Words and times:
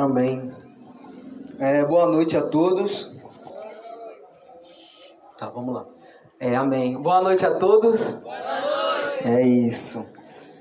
Amém. 0.00 0.50
É, 1.58 1.84
boa 1.84 2.06
noite 2.06 2.34
a 2.34 2.40
todos. 2.40 3.10
Tá, 5.38 5.50
vamos 5.50 5.74
lá. 5.74 5.84
É, 6.40 6.56
amém. 6.56 6.96
Boa 6.96 7.20
noite 7.20 7.44
a 7.44 7.50
todos. 7.56 8.14
Boa 8.22 8.34
noite. 8.38 9.28
É 9.28 9.42
isso. 9.46 10.02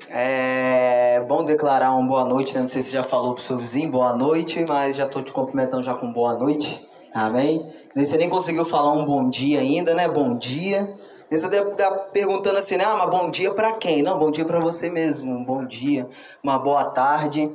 É 0.09 1.23
bom 1.25 1.45
declarar 1.45 1.93
uma 1.93 2.05
boa 2.05 2.25
noite, 2.25 2.53
né? 2.53 2.59
Não 2.59 2.67
sei 2.67 2.81
se 2.81 2.91
já 2.91 3.01
falou 3.01 3.33
pro 3.33 3.41
seu 3.41 3.57
vizinho 3.57 3.89
boa 3.89 4.11
noite, 4.11 4.65
mas 4.67 4.97
já 4.97 5.07
tô 5.07 5.21
te 5.21 5.31
cumprimentando 5.31 5.83
já 5.83 5.93
com 5.93 6.11
boa 6.11 6.33
noite. 6.33 6.85
Amém? 7.13 7.65
Você 7.95 8.17
nem 8.17 8.29
conseguiu 8.29 8.65
falar 8.65 8.91
um 8.91 9.05
bom 9.05 9.29
dia 9.29 9.61
ainda, 9.61 9.93
né? 9.93 10.09
Bom 10.09 10.37
dia. 10.37 10.93
Você 11.31 11.47
deve 11.47 11.69
estar 11.69 11.89
perguntando 12.11 12.57
assim, 12.57 12.75
né? 12.75 12.83
Ah, 12.83 12.97
mas 12.97 13.09
bom 13.09 13.31
dia 13.31 13.53
para 13.53 13.71
quem? 13.73 14.03
Não, 14.03 14.19
bom 14.19 14.31
dia 14.31 14.43
para 14.43 14.59
você 14.59 14.89
mesmo. 14.89 15.31
Um 15.31 15.45
bom 15.45 15.63
dia, 15.63 16.05
uma 16.43 16.59
boa 16.59 16.89
tarde. 16.89 17.49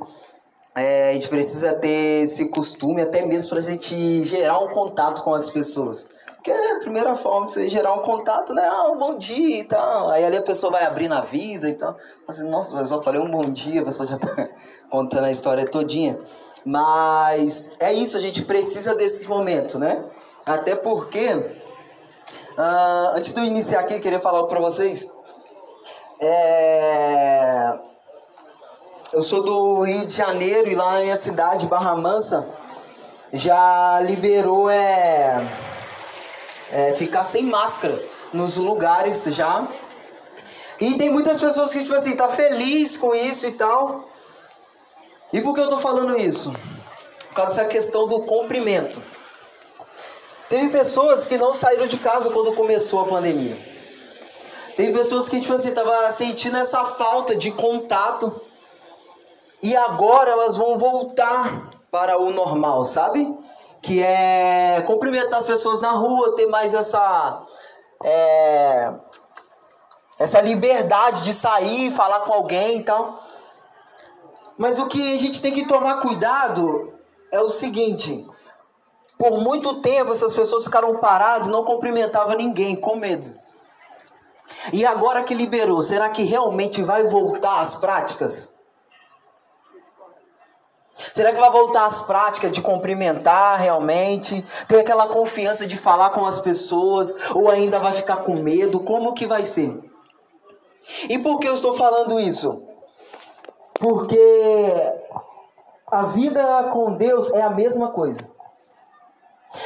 É, 0.75 1.11
a 1.11 1.13
gente 1.13 1.29
precisa 1.29 1.73
ter 1.73 2.23
esse 2.23 2.49
costume 2.49 3.01
até 3.01 3.25
mesmo 3.25 3.49
para 3.49 3.59
a 3.59 3.61
gente 3.61 4.23
gerar 4.23 4.59
um 4.59 4.67
contato 4.67 5.21
com 5.23 5.33
as 5.33 5.49
pessoas. 5.49 6.07
Porque 6.35 6.51
é 6.51 6.73
a 6.73 6.79
primeira 6.79 7.15
forma 7.15 7.47
de 7.47 7.53
você 7.53 7.69
gerar 7.69 7.93
um 7.93 7.99
contato, 7.99 8.53
né? 8.53 8.67
Ah, 8.71 8.91
um 8.91 8.97
bom 8.97 9.17
dia 9.17 9.61
e 9.61 9.63
tal. 9.63 10.09
Aí 10.11 10.23
ali 10.23 10.37
a 10.37 10.41
pessoa 10.41 10.71
vai 10.73 10.83
abrir 10.83 11.07
na 11.07 11.21
vida 11.21 11.69
e 11.69 11.73
tal. 11.73 11.95
Assim, 12.27 12.47
Nossa, 12.49 12.75
eu 12.75 12.85
só 12.85 13.01
falei 13.01 13.21
um 13.21 13.31
bom 13.31 13.49
dia, 13.49 13.81
a 13.81 13.85
pessoa 13.85 14.07
já 14.07 14.17
tá 14.17 14.49
contando 14.91 15.23
a 15.23 15.31
história 15.31 15.65
todinha. 15.65 16.19
Mas 16.65 17.71
é 17.79 17.93
isso, 17.93 18.17
a 18.17 18.19
gente 18.19 18.41
precisa 18.41 18.93
desses 18.95 19.25
momentos, 19.27 19.75
né? 19.75 20.03
Até 20.45 20.75
porque, 20.75 21.27
uh, 21.33 23.15
antes 23.15 23.33
de 23.33 23.39
eu 23.39 23.45
iniciar 23.45 23.79
aqui, 23.79 23.93
eu 23.95 24.01
queria 24.01 24.19
falar 24.19 24.43
para 24.45 24.59
vocês. 24.59 25.07
É... 26.19 27.73
Eu 29.15 29.23
sou 29.23 29.41
do 29.41 29.83
Rio 29.83 30.05
de 30.05 30.13
Janeiro 30.13 30.69
e 30.69 30.75
lá 30.75 30.95
na 30.95 30.99
minha 30.99 31.15
cidade, 31.15 31.65
Barra 31.67 31.95
Mansa, 31.95 32.45
já 33.31 33.97
liberou 34.01 34.69
é, 34.69 35.41
é, 36.69 36.93
ficar 36.97 37.23
sem 37.23 37.43
máscara 37.43 37.97
nos 38.33 38.57
lugares 38.57 39.23
já. 39.33 39.65
E 40.81 40.95
tem 40.95 41.09
muitas 41.09 41.39
pessoas 41.39 41.71
que, 41.71 41.81
tipo 41.81 41.95
assim, 41.95 42.13
tá 42.17 42.27
feliz 42.27 42.97
com 42.97 43.15
isso 43.15 43.47
e 43.47 43.53
tal. 43.53 44.03
E 45.31 45.39
por 45.39 45.55
que 45.55 45.61
eu 45.61 45.69
tô 45.69 45.77
falando 45.77 46.19
isso? 46.19 46.51
Por 47.29 47.35
causa 47.35 47.51
dessa 47.51 47.69
questão 47.69 48.09
do 48.09 48.19
cumprimento. 48.23 49.01
Teve 50.49 50.67
pessoas 50.71 51.25
que 51.25 51.37
não 51.37 51.53
saíram 51.53 51.87
de 51.87 51.95
casa 51.99 52.29
quando 52.31 52.51
começou 52.51 52.99
a 52.99 53.05
pandemia. 53.05 53.55
Teve 54.75 54.91
pessoas 54.91 55.29
que, 55.29 55.39
tipo 55.39 55.53
assim, 55.53 55.73
tava 55.73 56.11
sentindo 56.11 56.57
essa 56.57 56.83
falta 56.83 57.33
de 57.33 57.49
contato 57.51 58.41
e 59.65 59.75
agora 59.75 60.29
elas 60.29 60.57
vão 60.57 60.77
voltar 60.77 61.71
para 61.89 62.21
o 62.21 62.29
normal, 62.29 62.85
sabe? 62.85 63.35
Que 63.81 63.99
é 63.99 64.83
cumprimentar 64.85 65.39
as 65.39 65.47
pessoas 65.47 65.81
na 65.81 65.89
rua, 65.89 66.35
ter 66.35 66.45
mais 66.45 66.75
essa. 66.75 67.41
É, 68.03 68.93
essa 70.19 70.39
liberdade 70.39 71.23
de 71.23 71.33
sair, 71.33 71.89
falar 71.89 72.19
com 72.19 72.33
alguém 72.33 72.77
e 72.77 72.83
tal. 72.83 73.19
Mas 74.55 74.77
o 74.77 74.85
que 74.85 75.15
a 75.15 75.19
gente 75.19 75.41
tem 75.41 75.51
que 75.51 75.65
tomar 75.65 75.99
cuidado 75.99 76.93
é 77.31 77.41
o 77.41 77.49
seguinte: 77.49 78.23
por 79.17 79.41
muito 79.41 79.81
tempo 79.81 80.11
essas 80.11 80.35
pessoas 80.35 80.65
ficaram 80.65 80.97
paradas 80.97 81.47
não 81.47 81.63
cumprimentavam 81.63 82.37
ninguém, 82.37 82.75
com 82.75 82.97
medo. 82.97 83.33
E 84.71 84.85
agora 84.85 85.23
que 85.23 85.33
liberou, 85.33 85.81
será 85.81 86.09
que 86.09 86.21
realmente 86.21 86.83
vai 86.83 87.07
voltar 87.07 87.61
às 87.61 87.75
práticas? 87.77 88.54
Será 91.13 91.31
que 91.31 91.39
vai 91.39 91.51
voltar 91.51 91.85
às 91.85 92.01
práticas 92.01 92.51
de 92.51 92.61
cumprimentar 92.61 93.59
realmente? 93.59 94.45
Ter 94.67 94.79
aquela 94.79 95.07
confiança 95.07 95.65
de 95.65 95.77
falar 95.77 96.09
com 96.11 96.25
as 96.25 96.39
pessoas? 96.39 97.15
Ou 97.33 97.49
ainda 97.49 97.79
vai 97.79 97.93
ficar 97.93 98.17
com 98.17 98.35
medo? 98.35 98.79
Como 98.79 99.13
que 99.13 99.25
vai 99.25 99.45
ser? 99.45 99.77
E 101.09 101.17
por 101.19 101.39
que 101.39 101.47
eu 101.47 101.53
estou 101.53 101.75
falando 101.75 102.19
isso? 102.19 102.61
Porque 103.79 104.19
a 105.91 106.03
vida 106.03 106.69
com 106.71 106.93
Deus 106.93 107.33
é 107.33 107.41
a 107.41 107.49
mesma 107.49 107.89
coisa. 107.89 108.35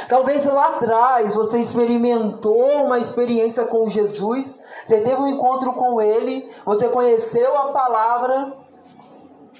Talvez 0.07 0.45
lá 0.45 0.67
atrás 0.69 1.35
você 1.35 1.59
experimentou 1.59 2.85
uma 2.85 2.99
experiência 2.99 3.65
com 3.65 3.89
Jesus, 3.89 4.63
você 4.85 5.01
teve 5.01 5.15
um 5.15 5.27
encontro 5.27 5.73
com 5.73 6.01
Ele, 6.01 6.49
você 6.65 6.87
conheceu 6.89 7.57
a 7.57 7.71
palavra, 7.71 8.53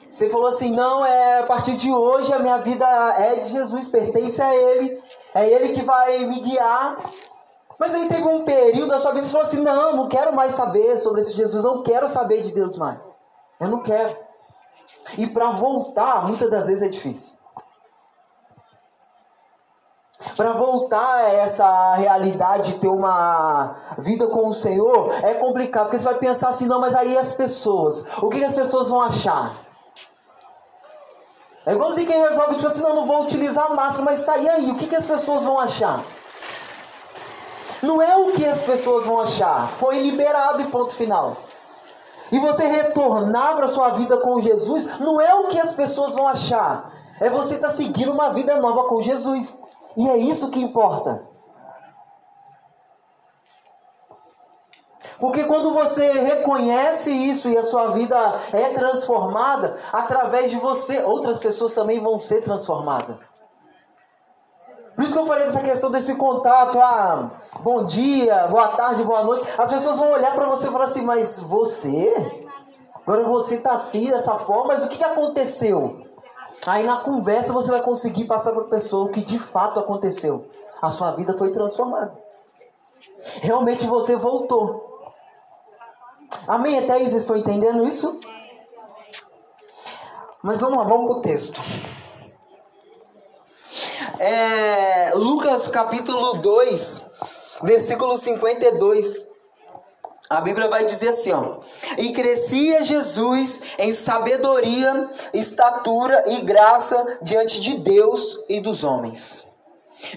você 0.09 0.27
falou 0.27 0.47
assim: 0.47 0.71
não, 0.71 1.05
é 1.05 1.39
a 1.39 1.43
partir 1.43 1.75
de 1.75 1.91
hoje 1.91 2.33
a 2.33 2.39
minha 2.39 2.57
vida 2.57 2.85
é 3.17 3.35
de 3.35 3.49
Jesus, 3.49 3.89
pertence 3.89 4.41
a 4.41 4.55
Ele, 4.55 4.99
é 5.35 5.47
Ele 5.47 5.73
que 5.73 5.83
vai 5.83 6.25
me 6.25 6.39
guiar. 6.39 6.97
Mas 7.77 7.93
aí 7.93 8.09
teve 8.09 8.27
um 8.27 8.43
período 8.43 8.89
da 8.89 8.99
sua 8.99 9.11
vida 9.11 9.25
você 9.25 9.31
falou 9.31 9.45
assim: 9.45 9.61
não, 9.61 9.95
não 9.95 10.09
quero 10.09 10.35
mais 10.35 10.53
saber 10.53 10.97
sobre 10.97 11.21
esse 11.21 11.33
Jesus, 11.33 11.63
não 11.63 11.83
quero 11.83 12.07
saber 12.07 12.41
de 12.41 12.51
Deus 12.53 12.75
mais. 12.75 12.99
Eu 13.59 13.67
não 13.67 13.83
quero. 13.83 14.15
E 15.17 15.27
para 15.27 15.51
voltar, 15.51 16.25
muitas 16.25 16.49
das 16.49 16.67
vezes 16.67 16.81
é 16.81 16.87
difícil. 16.89 17.37
Para 20.35 20.53
voltar 20.53 21.15
a 21.15 21.33
essa 21.33 21.95
realidade 21.95 22.73
de 22.73 22.79
ter 22.79 22.87
uma 22.87 23.75
vida 23.97 24.27
com 24.27 24.49
o 24.49 24.53
Senhor 24.53 25.13
é 25.23 25.35
complicado, 25.35 25.85
porque 25.85 25.99
você 25.99 26.05
vai 26.05 26.15
pensar 26.15 26.49
assim: 26.49 26.65
não, 26.65 26.79
mas 26.79 26.95
aí 26.95 27.15
as 27.15 27.33
pessoas, 27.33 28.05
o 28.21 28.29
que 28.29 28.43
as 28.43 28.55
pessoas 28.55 28.89
vão 28.89 29.01
achar? 29.01 29.68
É 31.69 31.73
igualzinho 31.73 32.07
quem 32.07 32.19
resolve, 32.19 32.55
tipo 32.55 32.67
assim, 32.67 32.81
não, 32.81 32.95
não 32.95 33.05
vou 33.05 33.21
utilizar 33.25 33.71
máscara, 33.75 34.03
mas 34.03 34.23
tá, 34.23 34.35
e 34.39 34.49
aí, 34.49 34.71
o 34.71 34.75
que, 34.75 34.87
que 34.87 34.95
as 34.95 35.05
pessoas 35.05 35.43
vão 35.43 35.59
achar? 35.59 36.03
Não 37.83 38.01
é 38.01 38.17
o 38.17 38.31
que 38.31 38.43
as 38.43 38.63
pessoas 38.63 39.05
vão 39.05 39.19
achar, 39.19 39.67
foi 39.67 39.99
liberado 39.99 40.63
e 40.63 40.65
ponto 40.65 40.95
final. 40.95 41.37
E 42.31 42.39
você 42.39 42.65
retornar 42.65 43.55
para 43.55 43.67
sua 43.67 43.89
vida 43.89 44.17
com 44.17 44.41
Jesus, 44.41 44.99
não 44.99 45.21
é 45.21 45.31
o 45.35 45.49
que 45.49 45.59
as 45.59 45.75
pessoas 45.75 46.15
vão 46.15 46.27
achar, 46.27 46.91
é 47.21 47.29
você 47.29 47.53
estar 47.53 47.67
tá 47.67 47.73
seguindo 47.73 48.13
uma 48.13 48.31
vida 48.31 48.55
nova 48.59 48.85
com 48.85 48.99
Jesus. 49.03 49.61
E 49.95 50.09
é 50.09 50.17
isso 50.17 50.49
que 50.49 50.59
importa. 50.59 51.21
Porque 55.19 55.43
quando 55.43 55.73
você 55.73 56.11
reconhece 56.11 57.11
isso 57.11 57.49
e 57.49 57.57
a 57.57 57.63
sua 57.63 57.87
vida 57.87 58.15
é 58.53 58.69
transformada, 58.69 59.77
através 59.91 60.49
de 60.49 60.57
você, 60.57 61.01
outras 61.03 61.39
pessoas 61.39 61.73
também 61.73 61.99
vão 61.99 62.17
ser 62.17 62.41
transformadas. 62.41 63.17
Por 64.95 65.03
isso 65.03 65.13
que 65.13 65.19
eu 65.19 65.25
falei 65.25 65.45
dessa 65.45 65.61
questão 65.61 65.91
desse 65.91 66.15
contato, 66.15 66.77
ah, 66.79 67.31
bom 67.61 67.85
dia, 67.85 68.47
boa 68.47 68.69
tarde, 68.69 69.03
boa 69.03 69.23
noite. 69.23 69.45
As 69.57 69.69
pessoas 69.69 69.97
vão 69.97 70.11
olhar 70.11 70.33
para 70.33 70.49
você 70.49 70.67
e 70.67 70.71
falar 70.71 70.85
assim, 70.85 71.03
mas 71.03 71.41
você? 71.41 72.13
Agora 73.07 73.23
você 73.23 73.55
está 73.55 73.73
assim, 73.73 74.11
dessa 74.11 74.35
forma, 74.35 74.73
mas 74.73 74.85
o 74.85 74.89
que, 74.89 74.97
que 74.97 75.03
aconteceu? 75.03 76.05
Aí 76.67 76.85
na 76.85 76.97
conversa 76.97 77.53
você 77.53 77.71
vai 77.71 77.81
conseguir 77.81 78.25
passar 78.25 78.51
para 78.51 78.63
a 78.63 78.69
pessoa 78.69 79.05
o 79.05 79.09
que 79.09 79.21
de 79.21 79.39
fato 79.39 79.79
aconteceu. 79.79 80.45
A 80.81 80.89
sua 80.89 81.11
vida 81.11 81.33
foi 81.33 81.51
transformada. 81.51 82.11
Realmente 83.41 83.87
você 83.87 84.15
voltou. 84.15 84.98
Amém? 86.49 86.79
Até 86.79 86.99
estão 87.03 87.37
entendendo 87.37 87.87
isso? 87.87 88.19
Mas 90.41 90.61
vamos 90.61 90.79
lá, 90.79 90.83
vamos 90.83 91.05
para 91.05 91.19
o 91.19 91.21
texto. 91.21 91.61
É, 94.17 95.11
Lucas 95.13 95.67
capítulo 95.67 96.39
2, 96.39 97.05
versículo 97.61 98.17
52. 98.17 99.21
A 100.27 100.41
Bíblia 100.41 100.67
vai 100.67 100.85
dizer 100.85 101.09
assim, 101.09 101.31
ó. 101.31 101.57
E 101.99 102.13
crescia 102.13 102.81
Jesus 102.81 103.61
em 103.77 103.91
sabedoria, 103.91 105.07
estatura 105.35 106.31
e 106.31 106.41
graça 106.41 107.19
diante 107.21 107.61
de 107.61 107.75
Deus 107.75 108.43
e 108.49 108.59
dos 108.59 108.83
homens. 108.83 109.45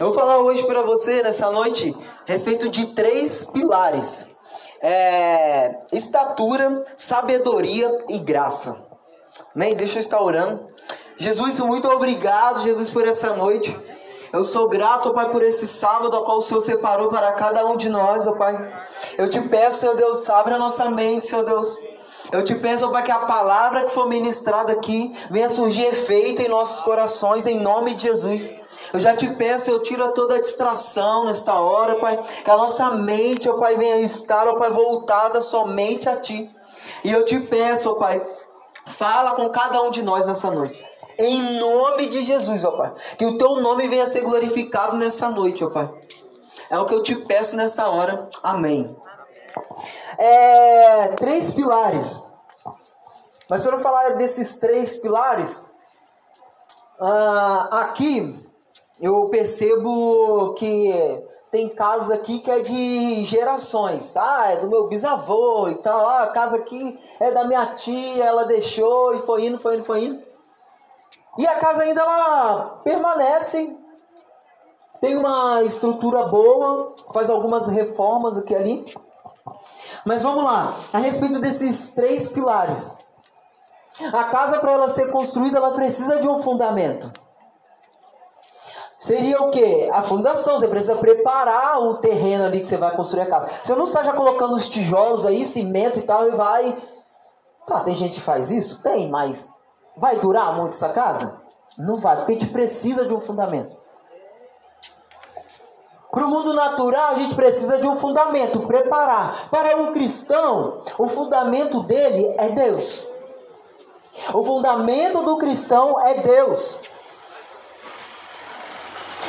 Eu 0.01 0.07
vou 0.07 0.15
falar 0.15 0.39
hoje 0.39 0.63
para 0.63 0.81
você, 0.81 1.23
nessa 1.23 1.51
noite, 1.51 1.95
a 2.27 2.33
respeito 2.33 2.71
de 2.71 2.87
três 2.95 3.45
pilares 3.45 4.32
é, 4.83 5.77
estatura, 5.93 6.83
sabedoria 6.97 7.89
e 8.09 8.19
graça. 8.19 8.77
Amém? 9.55 9.77
Deixa 9.77 9.99
eu 9.99 10.01
estar 10.01 10.21
orando. 10.21 10.61
Jesus, 11.17 11.61
muito 11.61 11.89
obrigado, 11.89 12.63
Jesus, 12.63 12.91
por 12.91 13.07
essa 13.07 13.35
noite. 13.35 13.75
Eu 14.33 14.45
sou 14.45 14.69
grato, 14.69 15.13
Pai, 15.13 15.29
por 15.29 15.43
esse 15.43 15.69
sábado 15.69 16.17
ao 16.17 16.25
qual 16.25 16.39
o 16.39 16.43
Senhor 16.43 16.61
separou 16.61 17.11
para 17.11 17.33
cada 17.33 17.65
um 17.67 17.77
de 17.77 17.89
nós, 17.89 18.27
ó 18.27 18.33
Pai. 18.33 18.59
Eu 19.17 19.29
te 19.29 19.41
peço, 19.43 19.81
Senhor 19.81 19.95
Deus, 19.95 20.29
abre 20.31 20.55
a 20.55 20.59
nossa 20.59 20.91
mente, 20.91 21.27
Senhor 21.27 21.45
Deus. 21.45 21.69
Eu 22.33 22.43
te 22.43 22.55
peço, 22.55 22.91
Pai, 22.91 23.03
que 23.03 23.11
a 23.11 23.19
palavra 23.19 23.85
que 23.85 23.91
for 23.91 24.09
ministrada 24.09 24.73
aqui 24.73 25.15
venha 25.31 25.51
surgir 25.51 25.85
efeito 25.85 26.41
em 26.41 26.49
nossos 26.49 26.81
corações, 26.81 27.47
em 27.47 27.61
nome 27.61 27.95
de 27.95 28.05
Jesus. 28.05 28.55
Eu 28.93 29.01
já 29.01 29.17
te 29.17 29.27
peço, 29.29 29.71
eu 29.71 29.83
tiro 29.83 30.13
toda 30.13 30.35
a 30.35 30.41
distração 30.41 31.25
nesta 31.25 31.55
hora, 31.55 31.99
Pai. 31.99 32.19
Que 32.45 32.51
a 32.51 32.57
nossa 32.57 32.91
mente, 32.91 33.49
ó 33.49 33.59
Pai, 33.59 33.77
venha 33.77 34.01
estar, 34.01 34.47
ó 34.47 34.59
Pai, 34.59 34.71
voltada 34.71 35.41
somente 35.41 36.09
a 36.09 36.21
Ti. 36.21 36.51
E 37.03 37.11
eu 37.11 37.25
te 37.25 37.41
peço, 37.41 37.91
ó 37.91 37.95
Pai, 37.95 38.25
fala 38.87 39.35
com 39.35 39.49
cada 39.49 39.81
um 39.83 39.91
de 39.91 40.03
nós 40.03 40.27
nessa 40.27 40.51
noite. 40.51 40.87
Em 41.19 41.59
nome 41.59 42.07
de 42.09 42.23
Jesus, 42.23 42.65
ó 42.65 42.73
Pai. 42.73 42.93
Que 43.17 43.25
o 43.25 43.39
teu 43.39 43.57
nome 43.57 43.89
venha 43.89 44.07
ser 44.07 44.21
glorificado 44.21 44.97
nessa 44.97 45.31
noite, 45.31 45.65
ó 45.65 45.71
Pai. 45.71 45.89
É 46.69 46.79
o 46.79 46.85
que 46.85 46.95
eu 46.95 47.03
te 47.03 47.17
peço 47.17 47.57
nessa 47.57 47.89
hora. 47.89 48.29
Amém. 48.43 48.95
É, 50.19 51.09
três 51.17 51.55
pilares. 51.55 52.23
Mas 53.49 53.63
para 53.63 53.77
eu 53.77 53.81
falar 53.81 54.11
desses 54.17 54.59
três 54.59 54.99
pilares, 54.99 55.67
uh, 57.01 57.75
aqui 57.75 58.42
eu 59.03 59.29
percebo 59.29 60.55
que 60.55 60.93
tem 61.51 61.69
casa 61.69 62.15
aqui 62.15 62.39
que 62.39 62.49
é 62.49 62.61
de 62.61 63.25
gerações. 63.25 64.17
Ah, 64.17 64.53
é 64.53 64.57
do 64.59 64.69
meu 64.69 64.87
bisavô 64.87 65.69
e 65.69 65.75
tal. 65.75 66.09
Ah, 66.09 66.23
a 66.23 66.27
casa 66.29 66.57
aqui 66.57 66.97
é 67.19 67.33
da 67.33 67.43
minha 67.43 67.67
tia, 67.75 68.25
ela 68.25 68.45
deixou 68.45 69.13
e 69.13 69.19
foi 69.23 69.47
indo, 69.47 69.59
foi 69.59 69.75
indo, 69.75 69.85
foi 69.85 70.05
indo. 70.05 70.23
E 71.37 71.45
a 71.49 71.57
casa 71.57 71.83
ainda 71.83 72.01
ela 72.01 72.81
permanece, 72.85 73.77
tem 75.01 75.17
uma 75.17 75.65
estrutura 75.65 76.27
boa, 76.27 76.95
faz 77.13 77.29
algumas 77.29 77.67
reformas 77.67 78.39
aqui 78.39 78.55
ali. 78.55 78.95
Mas 80.07 80.23
vamos 80.23 80.45
lá, 80.45 80.77
a 80.93 80.99
respeito 80.99 81.41
desses 81.41 81.91
três 81.91 82.29
pilares. 82.29 82.97
A 84.13 84.25
casa 84.25 84.61
para 84.61 84.73
ela 84.73 84.89
ser 84.89 85.11
construída, 85.11 85.59
ela 85.59 85.73
precisa 85.73 86.21
de 86.21 86.29
um 86.29 86.41
fundamento 86.41 87.22
seria 89.03 89.43
o 89.43 89.51
que? 89.51 89.91
A 89.91 90.03
fundação. 90.03 90.59
Você 90.59 90.69
precisa 90.69 90.95
preparar 90.95 91.81
o 91.81 91.95
terreno 91.97 92.45
ali 92.45 92.61
que 92.61 92.67
você 92.67 92.77
vai 92.77 92.95
construir 92.95 93.23
a 93.23 93.27
casa. 93.27 93.51
Você 93.63 93.75
não 93.75 93.85
está 93.85 94.05
já 94.05 94.13
colocando 94.13 94.55
os 94.55 94.69
tijolos 94.69 95.27
aí, 95.27 95.45
cimento 95.45 95.99
e 95.99 96.03
tal, 96.03 96.29
e 96.29 96.31
vai. 96.31 96.81
Tá, 97.67 97.81
tem 97.81 97.95
gente 97.95 98.15
que 98.15 98.21
faz 98.21 98.51
isso? 98.51 98.83
Tem, 98.83 99.11
mas 99.11 99.51
vai 99.97 100.17
durar 100.17 100.57
muito 100.57 100.75
essa 100.75 100.91
casa? 100.91 101.41
Não 101.77 101.97
vai, 101.97 102.17
porque 102.17 102.33
a 102.33 102.35
gente 102.35 102.53
precisa 102.53 103.05
de 103.07 103.13
um 103.13 103.21
fundamento. 103.21 103.83
Para 106.11 106.27
o 106.27 106.29
mundo 106.29 106.53
natural, 106.53 107.13
a 107.13 107.15
gente 107.15 107.35
precisa 107.35 107.79
de 107.79 107.87
um 107.87 107.97
fundamento, 107.97 108.61
preparar. 108.61 109.49
Para 109.51 109.77
um 109.79 109.93
cristão, 109.93 110.83
o 110.99 111.09
fundamento 111.09 111.83
dele 111.85 112.35
é 112.37 112.51
Deus. 112.51 113.07
O 114.35 114.45
fundamento 114.45 115.23
do 115.23 115.39
cristão 115.39 115.99
é 116.07 116.21
Deus. 116.21 116.77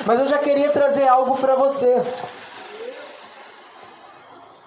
Mas 0.06 0.20
eu 0.20 0.28
já 0.28 0.38
queria 0.40 0.72
trazer 0.72 1.08
algo 1.08 1.38
para 1.38 1.56
você. 1.56 2.04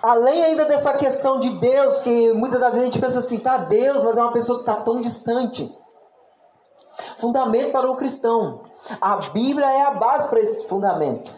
Além 0.03 0.43
ainda 0.43 0.65
dessa 0.65 0.95
questão 0.95 1.41
de 1.41 1.51
Deus, 1.59 2.01
que 2.01 2.33
muitas 2.33 2.61
das 2.61 2.73
vezes 2.73 2.89
a 2.89 2.91
gente 2.91 3.01
pensa 3.01 3.19
assim, 3.19 3.41
tá 3.41 3.59
Deus, 3.59 4.03
mas 4.03 4.17
é 4.17 4.23
uma 4.23 4.33
pessoa 4.33 4.59
que 4.59 4.71
está 4.71 4.83
tão 4.83 5.01
distante. 5.01 5.71
Fundamento 7.19 7.73
para 7.73 7.91
o 7.91 7.97
cristão. 7.97 8.61
A 9.01 9.17
Bíblia 9.17 9.67
é 9.67 9.83
a 9.83 9.91
base 9.91 10.29
para 10.29 10.41
esse 10.41 10.67
fundamento. 10.69 11.31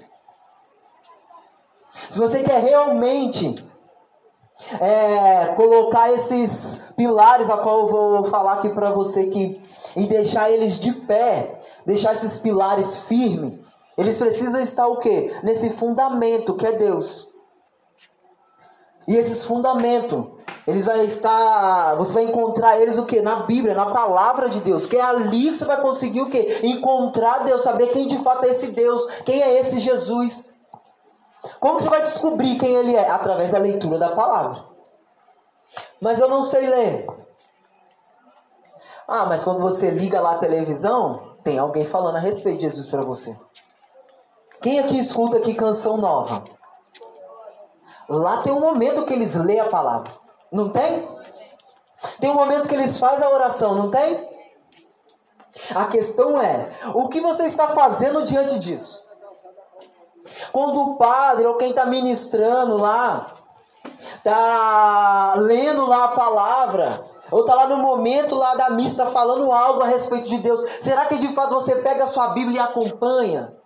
Se 2.11 2.19
você 2.19 2.43
quer 2.43 2.61
realmente 2.63 3.65
é, 4.81 5.55
colocar 5.57 6.13
esses 6.13 6.85
pilares, 6.97 7.51
a 7.51 7.57
qual 7.57 7.81
eu 7.81 7.89
vou 7.89 8.25
falar 8.25 8.55
aqui 8.55 8.69
para 8.69 8.91
você 8.91 9.27
que 9.27 9.69
e 9.97 10.07
deixar 10.07 10.51
eles 10.51 10.79
de 10.79 10.93
pé, 10.93 11.61
deixar 11.85 12.13
esses 12.13 12.39
pilares 12.39 12.99
firmes, 12.99 13.68
eles 13.99 14.17
precisam 14.17 14.61
estar 14.61 14.87
o 14.87 14.99
quê? 14.99 15.35
Nesse 15.43 15.71
fundamento 15.71 16.55
que 16.55 16.65
é 16.65 16.73
Deus. 16.73 17.27
E 19.09 19.17
esses 19.17 19.45
fundamentos, 19.45 20.25
eles 20.69 20.85
vão 20.85 21.03
estar, 21.03 21.97
você 21.97 22.15
vai 22.15 22.25
encontrar 22.25 22.81
eles 22.81 22.97
o 22.97 23.07
quê? 23.07 23.21
Na 23.21 23.41
Bíblia, 23.41 23.75
na 23.75 23.87
palavra 23.87 24.49
de 24.49 24.61
Deus. 24.61 24.83
Porque 24.83 24.99
é 24.99 25.03
ali 25.03 25.51
que 25.51 25.57
você 25.57 25.65
vai 25.65 25.81
conseguir 25.81 26.21
o 26.21 26.31
quê? 26.31 26.61
Encontrar 26.63 27.43
Deus, 27.43 27.63
saber 27.63 27.89
quem 27.89 28.07
de 28.07 28.19
fato 28.19 28.45
é 28.45 28.51
esse 28.51 28.69
Deus, 28.71 29.05
quem 29.25 29.43
é 29.43 29.59
esse 29.59 29.81
Jesus. 29.81 30.55
Como 31.59 31.81
você 31.81 31.89
vai 31.89 32.05
descobrir 32.05 32.57
quem 32.57 32.77
ele 32.77 32.95
é? 32.95 33.11
Através 33.11 33.51
da 33.51 33.59
leitura 33.59 33.99
da 33.99 34.11
palavra. 34.11 34.63
Mas 36.01 36.21
eu 36.21 36.29
não 36.29 36.45
sei 36.45 36.69
ler. 36.69 37.07
Ah, 39.09 39.27
mas 39.27 39.43
quando 39.43 39.61
você 39.61 39.91
liga 39.91 40.21
lá 40.21 40.33
a 40.33 40.39
televisão, 40.39 41.33
tem 41.43 41.59
alguém 41.59 41.85
falando 41.85 42.17
a 42.17 42.21
respeito 42.21 42.59
de 42.59 42.65
Jesus 42.65 42.89
para 42.89 43.03
você. 43.03 43.35
Quem 44.61 44.81
aqui 44.81 44.99
escuta 44.99 45.39
aqui 45.39 45.55
canção 45.55 45.97
nova? 45.97 46.43
Lá 48.09 48.43
tem 48.43 48.53
um 48.53 48.61
momento 48.61 49.05
que 49.05 49.13
eles 49.13 49.35
lêem 49.35 49.61
a 49.61 49.67
palavra. 49.67 50.11
Não 50.51 50.71
tem? 50.71 51.07
Tem 52.21 52.31
um 52.31 52.35
momento 52.35 52.69
que 52.69 52.75
eles 52.75 52.99
fazem 52.99 53.27
a 53.27 53.31
oração, 53.31 53.75
não 53.75 53.91
tem? 53.91 54.29
A 55.75 55.85
questão 55.87 56.41
é, 56.41 56.71
o 56.95 57.09
que 57.09 57.21
você 57.21 57.45
está 57.45 57.69
fazendo 57.69 58.25
diante 58.25 58.59
disso? 58.59 59.03
Quando 60.53 60.81
o 60.81 60.97
padre 60.97 61.47
ou 61.47 61.57
quem 61.57 61.71
está 61.71 61.85
ministrando 61.85 62.79
lá, 62.79 63.27
está 64.15 65.35
lendo 65.37 65.87
lá 65.87 66.05
a 66.05 66.09
palavra, 66.09 67.05
ou 67.31 67.41
está 67.41 67.55
lá 67.55 67.67
no 67.67 67.77
momento 67.77 68.35
lá 68.35 68.55
da 68.55 68.71
missa 68.71 69.07
falando 69.07 69.53
algo 69.53 69.83
a 69.83 69.87
respeito 69.87 70.29
de 70.29 70.39
Deus, 70.39 70.65
será 70.81 71.05
que 71.07 71.19
de 71.19 71.29
fato 71.35 71.55
você 71.55 71.77
pega 71.77 72.05
a 72.05 72.09
sua 72.09 72.29
Bíblia 72.29 72.57
e 72.57 72.65
acompanha? 72.65 73.58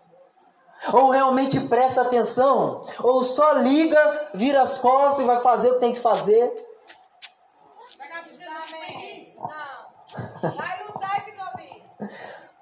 Ou 0.91 1.11
realmente 1.11 1.61
presta 1.61 2.03
atenção? 2.03 2.81
Ou 3.03 3.23
só 3.23 3.53
liga, 3.53 4.31
vira 4.35 4.63
as 4.63 4.79
costas 4.79 5.21
e 5.23 5.27
vai 5.27 5.41
fazer 5.41 5.71
o 5.71 5.75
que 5.75 5.81
tem 5.81 5.95
que 5.95 6.01
fazer? 6.01 6.51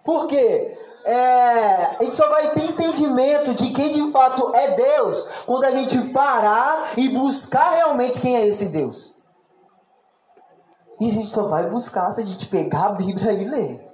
Por 0.05 0.26
quê? 0.26 0.76
É, 1.05 1.96
a 1.99 2.05
gente 2.05 2.14
só 2.14 2.28
vai 2.28 2.50
ter 2.50 2.64
entendimento 2.64 3.55
de 3.55 3.72
quem 3.72 3.93
de 3.93 4.12
fato 4.12 4.55
é 4.55 4.73
Deus 4.73 5.28
quando 5.46 5.64
a 5.64 5.70
gente 5.70 5.99
parar 6.11 6.93
e 6.96 7.08
buscar 7.08 7.70
realmente 7.70 8.20
quem 8.20 8.37
é 8.37 8.46
esse 8.46 8.66
Deus. 8.66 9.14
E 11.00 11.08
a 11.08 11.12
gente 11.12 11.28
só 11.28 11.44
vai 11.44 11.70
buscar 11.70 12.11
se 12.11 12.20
a 12.20 12.26
gente 12.26 12.46
pegar 12.46 12.87
a 12.87 12.93
Bíblia 12.93 13.32
e 13.32 13.44
ler. 13.49 13.89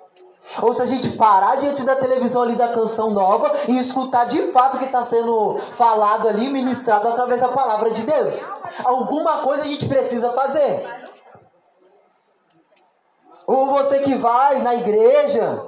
Ou 0.62 0.72
se 0.72 0.80
a 0.80 0.86
gente 0.86 1.10
parar 1.16 1.56
diante 1.56 1.84
da 1.84 1.96
televisão 1.96 2.42
ali 2.42 2.54
da 2.54 2.68
canção 2.68 3.10
nova 3.10 3.52
e 3.68 3.78
escutar 3.78 4.26
de 4.26 4.50
fato 4.52 4.76
o 4.76 4.78
que 4.78 4.86
está 4.86 5.02
sendo 5.02 5.58
falado 5.76 6.28
ali, 6.28 6.48
ministrado 6.48 7.08
através 7.08 7.40
da 7.40 7.48
palavra 7.48 7.90
de 7.90 8.02
Deus. 8.02 8.50
Alguma 8.84 9.38
coisa 9.38 9.64
a 9.64 9.66
gente 9.66 9.86
precisa 9.86 10.30
fazer. 10.30 10.86
Ou 13.46 13.66
você 13.66 14.00
que 14.00 14.14
vai 14.16 14.60
na 14.60 14.74
igreja, 14.74 15.62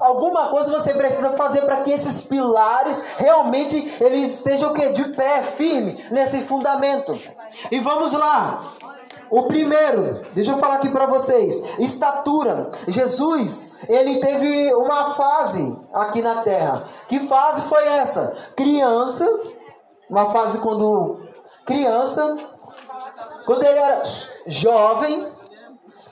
alguma 0.00 0.48
coisa 0.48 0.70
você 0.70 0.92
precisa 0.94 1.30
fazer 1.32 1.62
para 1.62 1.82
que 1.82 1.92
esses 1.92 2.24
pilares 2.24 3.02
realmente 3.18 3.76
eles 4.00 4.38
estejam 4.38 4.70
o 4.70 4.74
quê? 4.74 4.88
de 4.88 5.04
pé, 5.10 5.42
firme 5.42 6.04
nesse 6.10 6.40
fundamento. 6.42 7.18
E 7.70 7.78
vamos 7.78 8.12
lá. 8.12 8.73
O 9.30 9.44
primeiro, 9.44 10.20
deixa 10.32 10.52
eu 10.52 10.58
falar 10.58 10.76
aqui 10.76 10.88
para 10.88 11.06
vocês, 11.06 11.64
estatura. 11.78 12.70
Jesus, 12.86 13.72
ele 13.88 14.20
teve 14.20 14.74
uma 14.74 15.14
fase 15.14 15.76
aqui 15.92 16.22
na 16.22 16.42
terra. 16.42 16.84
Que 17.08 17.20
fase 17.20 17.62
foi 17.62 17.84
essa? 17.84 18.36
Criança, 18.56 19.28
uma 20.08 20.30
fase 20.30 20.58
quando 20.58 21.22
criança, 21.64 22.36
quando 23.46 23.62
ele 23.64 23.78
era 23.78 24.02
jovem, 24.46 25.26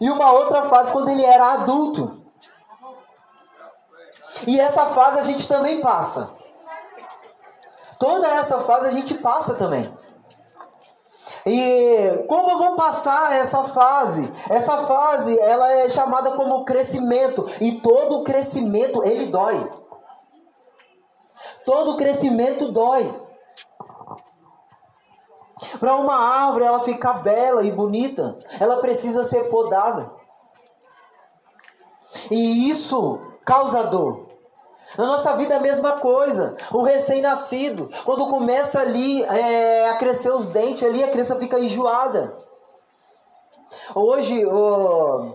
e 0.00 0.10
uma 0.10 0.32
outra 0.32 0.62
fase 0.62 0.90
quando 0.90 1.10
ele 1.10 1.24
era 1.24 1.52
adulto. 1.52 2.20
E 4.46 4.58
essa 4.58 4.86
fase 4.86 5.20
a 5.20 5.22
gente 5.22 5.46
também 5.46 5.80
passa. 5.80 6.28
Toda 7.98 8.26
essa 8.26 8.58
fase 8.62 8.88
a 8.88 8.90
gente 8.92 9.14
passa 9.14 9.54
também. 9.54 9.88
E 11.44 12.24
como 12.28 12.58
vou 12.58 12.76
passar 12.76 13.32
essa 13.34 13.64
fase? 13.64 14.32
Essa 14.48 14.78
fase, 14.86 15.38
ela 15.40 15.72
é 15.72 15.88
chamada 15.88 16.32
como 16.32 16.64
crescimento, 16.64 17.48
e 17.60 17.80
todo 17.80 18.22
crescimento 18.22 19.04
ele 19.04 19.26
dói. 19.26 19.72
Todo 21.64 21.96
crescimento 21.96 22.70
dói. 22.70 23.12
Para 25.78 25.96
uma 25.96 26.14
árvore 26.14 26.64
ela 26.64 26.84
ficar 26.84 27.14
bela 27.22 27.64
e 27.64 27.72
bonita, 27.72 28.38
ela 28.60 28.76
precisa 28.76 29.24
ser 29.24 29.48
podada. 29.48 30.10
E 32.30 32.70
isso 32.70 33.20
causa 33.44 33.84
dor. 33.84 34.31
Na 34.96 35.06
nossa 35.06 35.36
vida 35.36 35.54
é 35.54 35.56
a 35.56 35.60
mesma 35.60 35.92
coisa. 35.92 36.56
O 36.70 36.82
recém-nascido, 36.82 37.90
quando 38.04 38.28
começa 38.28 38.80
ali 38.80 39.22
é, 39.24 39.88
a 39.88 39.96
crescer 39.96 40.30
os 40.30 40.48
dentes, 40.48 40.82
ali 40.82 41.02
a 41.02 41.10
criança 41.10 41.36
fica 41.36 41.58
enjoada. 41.58 42.32
Hoje, 43.94 44.44
o. 44.46 45.34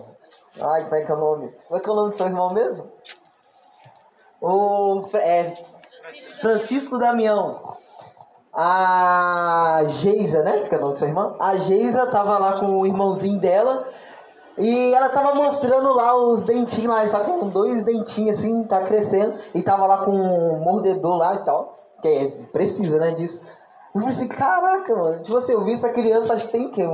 Ai, 0.60 0.84
como 0.84 0.94
é 0.94 1.04
que 1.04 1.12
é 1.12 1.14
o 1.14 1.18
nome? 1.18 1.52
Como 1.66 1.78
é 1.78 1.82
que 1.82 1.88
é 1.88 1.92
o 1.92 1.96
nome 1.96 2.10
do 2.10 2.16
seu 2.16 2.26
irmão 2.26 2.52
mesmo? 2.52 2.90
O 4.40 5.04
é, 5.14 5.54
Francisco 6.40 6.98
Damião. 6.98 7.76
A 8.54 9.82
Geisa, 9.86 10.42
né? 10.42 10.66
Que 10.68 10.74
é 10.74 10.78
o 10.78 10.80
nome 10.80 10.92
do 10.94 10.98
seu 10.98 11.08
irmão? 11.08 11.36
A 11.38 11.56
Geisa 11.56 12.06
tava 12.06 12.38
lá 12.38 12.58
com 12.58 12.78
o 12.78 12.86
irmãozinho 12.86 13.40
dela. 13.40 13.86
E 14.58 14.92
ela 14.92 15.08
tava 15.08 15.34
mostrando 15.34 15.92
lá 15.92 16.16
os 16.16 16.44
dentinhos 16.44 16.90
lá, 16.90 17.04
está 17.04 17.20
com 17.20 17.48
dois 17.48 17.84
dentinhos 17.84 18.38
assim, 18.38 18.64
tá 18.64 18.80
crescendo. 18.80 19.34
E 19.54 19.62
tava 19.62 19.86
lá 19.86 19.98
com 19.98 20.10
um 20.10 20.58
mordedor 20.58 21.16
lá 21.16 21.34
e 21.34 21.38
tal. 21.38 21.76
Que 22.02 22.08
é, 22.08 22.26
precisa, 22.52 22.98
né, 22.98 23.12
disso. 23.12 23.42
Eu 23.94 24.00
falei 24.00 24.08
assim, 24.08 24.28
caraca, 24.28 24.94
mano. 24.94 25.22
Tipo 25.22 25.36
assim, 25.36 25.52
eu 25.52 25.64
vi 25.64 25.74
essa 25.74 25.90
criança, 25.90 26.34
acho 26.34 26.46
que 26.46 26.52
tem 26.52 26.66
o 26.66 26.72
quê? 26.72 26.84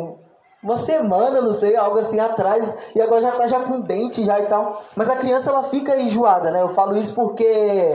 Uma 0.62 0.78
semana, 0.78 1.40
não 1.40 1.52
sei, 1.52 1.76
algo 1.76 1.99
assim 1.99 2.21
atrás. 2.21 2.75
E 2.94 3.00
agora 3.00 3.23
já 3.23 3.33
tá 3.33 3.49
já 3.49 3.61
com 3.61 3.80
dente 3.80 4.25
já 4.25 4.38
e 4.40 4.47
tal. 4.47 4.83
Mas 4.94 5.09
a 5.09 5.16
criança, 5.16 5.50
ela 5.50 5.62
fica 5.64 5.97
enjoada, 5.97 6.50
né? 6.50 6.62
Eu 6.62 6.68
falo 6.71 6.97
isso 6.97 7.14
porque... 7.14 7.92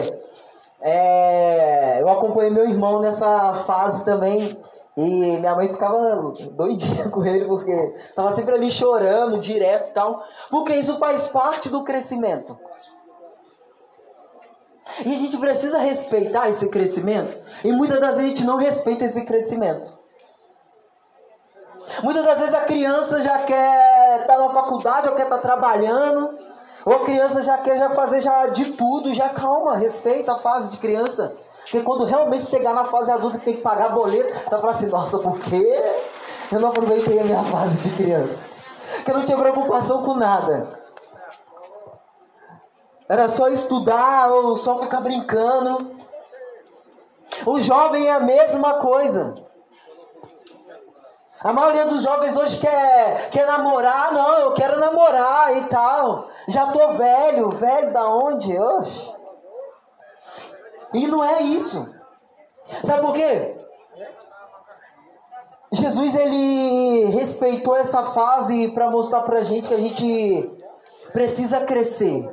É, 0.82 2.02
eu 2.02 2.10
acompanhei 2.10 2.50
meu 2.50 2.64
irmão 2.64 3.02
nessa 3.02 3.54
fase 3.66 4.06
também 4.06 4.58
e 4.98 5.38
minha 5.38 5.56
mãe 5.56 5.70
ficava 5.70 6.34
doidinha 6.52 7.10
com 7.10 7.26
ele, 7.26 7.46
porque 7.46 7.96
tava 8.16 8.34
sempre 8.34 8.56
ali 8.56 8.70
chorando 8.70 9.40
direto 9.40 9.90
e 9.90 9.94
tal. 9.94 10.24
Porque 10.50 10.76
isso 10.76 10.98
faz 10.98 11.28
parte 11.28 11.70
do 11.70 11.84
crescimento. 11.84 12.58
E 15.06 15.16
a 15.16 15.18
gente 15.18 15.38
precisa 15.38 15.78
respeitar 15.78 16.50
esse 16.50 16.70
crescimento. 16.70 17.38
E 17.64 17.72
muitas 17.72 18.00
das 18.00 18.16
vezes 18.16 18.26
a 18.26 18.30
gente 18.30 18.44
não 18.44 18.58
respeita 18.58 19.06
esse 19.06 19.26
crescimento. 19.26 20.00
Muitas 22.04 22.26
das 22.26 22.40
vezes 22.40 22.54
a 22.54 22.62
criança 22.62 23.22
já 23.22 23.40
quer 23.40 24.22
estar 24.22 24.36
tá 24.36 24.42
na 24.42 24.50
faculdade, 24.50 25.08
ou 25.08 25.16
quer 25.16 25.24
estar 25.24 25.38
tá 25.38 25.42
trabalhando, 25.42 26.38
ou 26.86 26.94
a 26.94 27.06
criança 27.06 27.44
já 27.44 27.58
quer 27.58 27.78
já 27.78 27.90
fazer 27.92 28.22
já 28.22 28.48
de 28.48 28.74
tudo, 28.74 29.14
já 29.14 29.30
calma, 29.30 29.76
respeita 29.76 30.34
a 30.34 30.38
fase 30.38 30.72
de 30.72 30.78
criança. 30.78 31.36
Porque 31.70 31.86
quando 31.86 32.04
realmente 32.04 32.48
chegar 32.48 32.74
na 32.74 32.86
fase 32.86 33.12
adulta 33.12 33.38
tem 33.38 33.56
que 33.56 33.62
pagar 33.62 33.90
boleto, 33.90 34.34
tá 34.50 34.58
falando 34.58 34.76
assim, 34.76 34.88
nossa, 34.88 35.20
por 35.20 35.38
que 35.38 35.64
eu 36.52 36.60
não 36.60 36.70
aproveitei 36.70 37.20
a 37.20 37.24
minha 37.24 37.44
fase 37.44 37.84
de 37.84 37.96
criança? 37.96 38.48
Que 39.06 39.12
eu 39.12 39.18
não 39.18 39.24
tinha 39.24 39.38
preocupação 39.38 40.04
com 40.04 40.16
nada. 40.16 40.68
Era 43.08 43.30
só 43.30 43.50
estudar 43.50 44.32
ou 44.32 44.58
só 44.58 44.80
ficar 44.80 45.02
brincando. 45.02 45.92
O 47.46 47.60
jovem 47.60 48.08
é 48.08 48.14
a 48.14 48.20
mesma 48.20 48.76
coisa. 48.76 49.36
A 51.42 51.54
maioria 51.54 51.86
dos 51.86 52.02
jovens 52.02 52.36
hoje 52.36 52.60
quer, 52.60 53.30
quer 53.30 53.46
namorar, 53.46 54.12
não, 54.12 54.40
eu 54.40 54.54
quero 54.54 54.80
namorar 54.80 55.56
e 55.56 55.66
tal. 55.66 56.28
Já 56.48 56.66
tô 56.66 56.94
velho, 56.94 57.52
velho 57.52 57.94
da 57.94 58.10
onde? 58.10 58.58
Oxe. 58.58 59.19
E 60.94 61.08
não 61.08 61.24
é 61.24 61.42
isso. 61.42 61.88
Sabe 62.84 63.02
por 63.02 63.14
quê? 63.14 63.56
Jesus 65.72 66.16
ele 66.16 67.06
respeitou 67.12 67.76
essa 67.76 68.04
fase 68.04 68.70
para 68.70 68.90
mostrar 68.90 69.22
pra 69.22 69.44
gente 69.44 69.68
que 69.68 69.74
a 69.74 69.78
gente 69.78 70.50
precisa 71.14 71.62
crescer. 71.62 72.28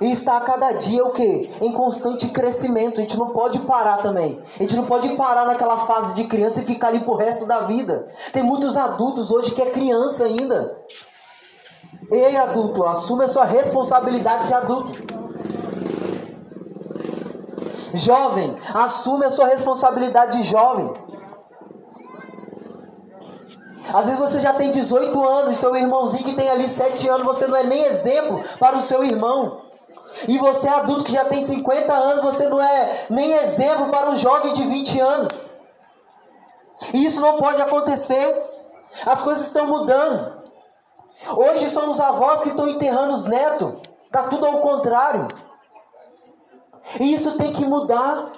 E 0.00 0.12
está 0.12 0.38
a 0.38 0.40
cada 0.40 0.72
dia 0.72 1.04
o 1.04 1.12
que? 1.12 1.50
Em 1.60 1.72
constante 1.72 2.28
crescimento. 2.28 2.98
A 2.98 3.02
gente 3.02 3.18
não 3.18 3.30
pode 3.30 3.58
parar 3.60 3.98
também. 3.98 4.40
A 4.58 4.62
gente 4.62 4.74
não 4.74 4.86
pode 4.86 5.10
parar 5.10 5.44
naquela 5.44 5.78
fase 5.78 6.14
de 6.14 6.24
criança 6.24 6.60
e 6.60 6.64
ficar 6.64 6.88
ali 6.88 7.00
pro 7.00 7.16
resto 7.16 7.46
da 7.46 7.60
vida. 7.60 8.08
Tem 8.32 8.42
muitos 8.42 8.76
adultos 8.76 9.30
hoje 9.30 9.54
que 9.54 9.60
é 9.60 9.70
criança 9.70 10.24
ainda. 10.24 10.74
Ei, 12.10 12.36
adulto, 12.36 12.84
assume 12.84 13.24
a 13.24 13.28
sua 13.28 13.44
responsabilidade 13.44 14.46
de 14.46 14.54
adulto. 14.54 15.09
Jovem, 17.94 18.56
assume 18.74 19.26
a 19.26 19.30
sua 19.30 19.46
responsabilidade 19.46 20.38
de 20.38 20.44
jovem. 20.44 20.92
Às 23.92 24.06
vezes 24.06 24.20
você 24.20 24.40
já 24.40 24.52
tem 24.52 24.70
18 24.70 25.28
anos, 25.28 25.58
seu 25.58 25.74
irmãozinho 25.74 26.24
que 26.24 26.36
tem 26.36 26.48
ali 26.48 26.68
7 26.68 27.08
anos, 27.08 27.26
você 27.26 27.46
não 27.46 27.56
é 27.56 27.64
nem 27.64 27.84
exemplo 27.84 28.42
para 28.58 28.78
o 28.78 28.82
seu 28.82 29.04
irmão. 29.04 29.60
E 30.28 30.38
você 30.38 30.68
é 30.68 30.70
adulto 30.70 31.04
que 31.04 31.12
já 31.12 31.24
tem 31.24 31.42
50 31.42 31.92
anos, 31.92 32.22
você 32.22 32.48
não 32.48 32.60
é 32.60 33.06
nem 33.10 33.32
exemplo 33.32 33.88
para 33.88 34.10
um 34.10 34.16
jovem 34.16 34.54
de 34.54 34.62
20 34.62 35.00
anos. 35.00 35.32
E 36.92 37.04
isso 37.04 37.20
não 37.20 37.36
pode 37.38 37.60
acontecer. 37.60 38.42
As 39.06 39.22
coisas 39.22 39.46
estão 39.46 39.66
mudando. 39.66 40.40
Hoje 41.36 41.70
são 41.70 41.90
os 41.90 42.00
avós 42.00 42.42
que 42.42 42.50
estão 42.50 42.68
enterrando 42.68 43.12
os 43.12 43.26
netos. 43.26 43.74
Está 44.06 44.24
tudo 44.24 44.46
ao 44.46 44.60
contrário. 44.60 45.28
E 46.98 47.14
isso 47.14 47.36
tem 47.36 47.52
que 47.52 47.64
mudar. 47.64 48.32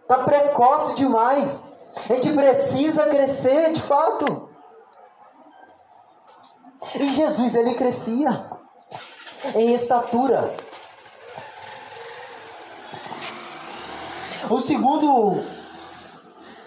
Está 0.00 0.18
precoce 0.18 0.96
demais. 0.96 1.70
A 2.08 2.14
gente 2.14 2.32
precisa 2.32 3.06
crescer 3.06 3.72
de 3.72 3.80
fato. 3.80 4.48
E 6.94 7.12
Jesus, 7.12 7.54
ele 7.54 7.74
crescia 7.74 8.46
em 9.54 9.74
estatura. 9.74 10.54
O 14.48 14.58
segundo 14.58 15.44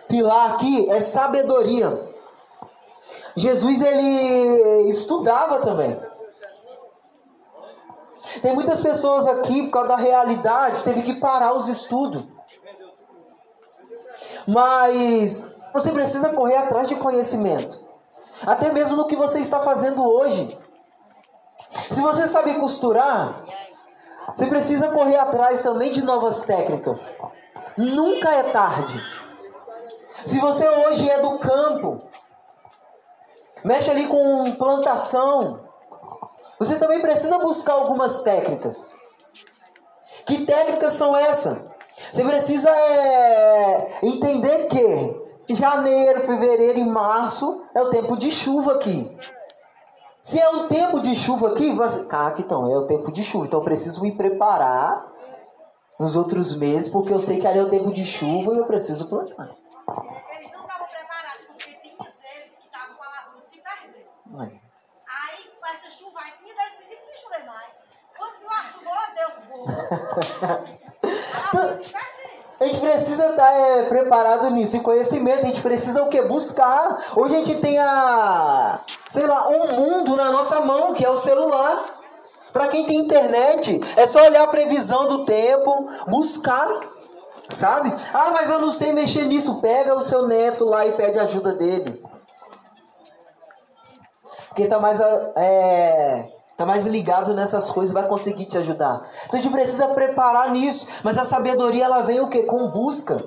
pilar 0.07 0.51
aqui 0.51 0.89
é 0.91 0.99
sabedoria. 1.01 1.89
Jesus 3.35 3.81
ele 3.81 4.89
estudava 4.89 5.59
também. 5.61 5.97
Tem 8.41 8.53
muitas 8.53 8.81
pessoas 8.81 9.27
aqui, 9.27 9.63
por 9.63 9.71
causa 9.71 9.89
da 9.89 9.95
realidade, 9.97 10.83
teve 10.83 11.01
que 11.01 11.15
parar 11.15 11.53
os 11.53 11.67
estudos. 11.67 12.23
Mas 14.47 15.51
você 15.73 15.91
precisa 15.91 16.29
correr 16.29 16.57
atrás 16.57 16.87
de 16.87 16.95
conhecimento. 16.95 17.79
Até 18.45 18.71
mesmo 18.71 18.95
no 18.95 19.07
que 19.07 19.15
você 19.15 19.39
está 19.39 19.59
fazendo 19.59 20.03
hoje. 20.03 20.57
Se 21.91 22.01
você 22.01 22.27
sabe 22.27 22.53
costurar, 22.55 23.41
você 24.35 24.47
precisa 24.47 24.89
correr 24.89 25.17
atrás 25.17 25.61
também 25.61 25.91
de 25.91 26.01
novas 26.01 26.41
técnicas. 26.41 27.11
Nunca 27.77 28.29
é 28.31 28.43
tarde. 28.43 29.01
Se 30.25 30.39
você 30.39 30.67
hoje 30.67 31.09
é 31.09 31.21
do 31.21 31.37
campo, 31.39 32.01
mexe 33.63 33.89
ali 33.89 34.07
com 34.07 34.51
plantação, 34.55 35.59
você 36.61 36.77
também 36.77 37.01
precisa 37.01 37.39
buscar 37.39 37.73
algumas 37.73 38.21
técnicas. 38.21 38.87
Que 40.27 40.45
técnicas 40.45 40.93
são 40.93 41.17
essas? 41.17 41.57
Você 42.11 42.23
precisa 42.23 42.69
é, 42.69 43.97
entender 44.03 44.67
que 44.67 45.55
janeiro, 45.55 46.21
fevereiro 46.21 46.77
e 46.77 46.85
março 46.85 47.65
é 47.73 47.81
o 47.81 47.89
tempo 47.89 48.15
de 48.15 48.31
chuva 48.31 48.73
aqui. 48.75 49.19
Se 50.21 50.39
é 50.39 50.47
o 50.49 50.67
tempo 50.67 51.01
de 51.01 51.15
chuva 51.15 51.53
aqui, 51.53 51.73
você... 51.73 52.07
ah, 52.11 52.35
então, 52.37 52.71
é 52.71 52.77
o 52.77 52.85
tempo 52.85 53.11
de 53.11 53.23
chuva. 53.23 53.47
Então 53.47 53.59
eu 53.59 53.65
preciso 53.65 54.03
me 54.03 54.11
preparar 54.11 55.03
nos 55.99 56.15
outros 56.15 56.55
meses, 56.55 56.89
porque 56.89 57.11
eu 57.11 57.19
sei 57.19 57.39
que 57.39 57.47
ali 57.47 57.57
é 57.57 57.63
o 57.63 57.69
tempo 57.71 57.91
de 57.91 58.05
chuva 58.05 58.53
e 58.53 58.59
eu 58.59 58.65
preciso 58.65 59.09
plantar. 59.09 59.49
Eles 60.35 60.51
não 60.51 60.61
estavam 60.61 60.87
preparados, 60.87 61.47
porque 61.47 61.73
tinha 61.81 61.97
deles 61.97 62.55
que 62.55 62.65
estavam 62.65 62.95
com 62.95 63.03
a 63.03 63.07
lavoura 63.07 63.45
se 63.51 63.61
perdendo. 63.61 64.61
A 72.61 72.65
gente 72.65 72.79
precisa 72.79 73.25
estar 73.25 73.51
é, 73.53 73.83
preparado 73.85 74.51
nisso, 74.51 74.77
em 74.77 74.83
conhecimento, 74.83 75.41
a 75.41 75.47
gente 75.47 75.63
precisa 75.63 76.03
o 76.03 76.09
que? 76.09 76.21
Buscar. 76.21 77.05
Hoje 77.15 77.35
a 77.35 77.39
gente 77.39 77.59
tem 77.59 77.79
a, 77.79 78.79
sei 79.09 79.25
lá, 79.25 79.49
um 79.49 79.75
mundo 79.75 80.15
na 80.15 80.31
nossa 80.31 80.59
mão, 80.59 80.93
que 80.93 81.03
é 81.03 81.09
o 81.09 81.17
celular. 81.17 81.83
Para 82.53 82.67
quem 82.67 82.85
tem 82.85 82.99
internet, 82.99 83.81
é 83.95 84.07
só 84.07 84.23
olhar 84.25 84.43
a 84.43 84.47
previsão 84.47 85.07
do 85.07 85.25
tempo, 85.25 85.89
buscar, 86.05 86.67
sabe? 87.49 87.91
Ah, 88.13 88.29
mas 88.31 88.51
eu 88.51 88.59
não 88.59 88.69
sei 88.69 88.93
mexer 88.93 89.23
nisso. 89.23 89.59
Pega 89.59 89.95
o 89.95 90.01
seu 90.01 90.27
neto 90.27 90.63
lá 90.65 90.85
e 90.85 90.91
pede 90.91 91.17
ajuda 91.17 91.53
dele. 91.53 91.99
Porque 94.49 94.67
tá 94.67 94.79
mais 94.79 95.01
é, 95.35 96.29
Está 96.61 96.67
mais 96.71 96.85
ligado 96.85 97.33
nessas 97.33 97.71
coisas, 97.71 97.91
vai 97.91 98.07
conseguir 98.07 98.45
te 98.45 98.55
ajudar. 98.55 99.01
Então 99.25 99.39
a 99.39 99.41
gente 99.41 99.51
precisa 99.51 99.87
preparar 99.87 100.51
nisso. 100.51 100.87
Mas 101.01 101.17
a 101.17 101.25
sabedoria 101.25 101.85
ela 101.85 102.01
vem 102.03 102.19
o 102.19 102.27
quê? 102.27 102.43
Com 102.43 102.67
busca. 102.67 103.19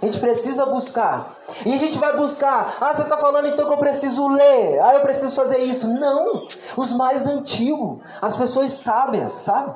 A 0.00 0.06
gente 0.06 0.20
precisa 0.20 0.66
buscar. 0.66 1.34
E 1.64 1.74
a 1.74 1.78
gente 1.78 1.98
vai 1.98 2.16
buscar. 2.16 2.76
Ah, 2.80 2.94
você 2.94 3.02
está 3.02 3.16
falando 3.16 3.48
então 3.48 3.66
que 3.66 3.72
eu 3.72 3.76
preciso 3.76 4.28
ler. 4.28 4.78
Ah, 4.78 4.94
eu 4.94 5.00
preciso 5.00 5.34
fazer 5.34 5.58
isso. 5.58 5.88
Não. 5.98 6.46
Os 6.76 6.92
mais 6.92 7.26
antigos. 7.26 7.98
As 8.22 8.36
pessoas 8.36 8.70
sábias, 8.70 9.32
sabe? 9.32 9.74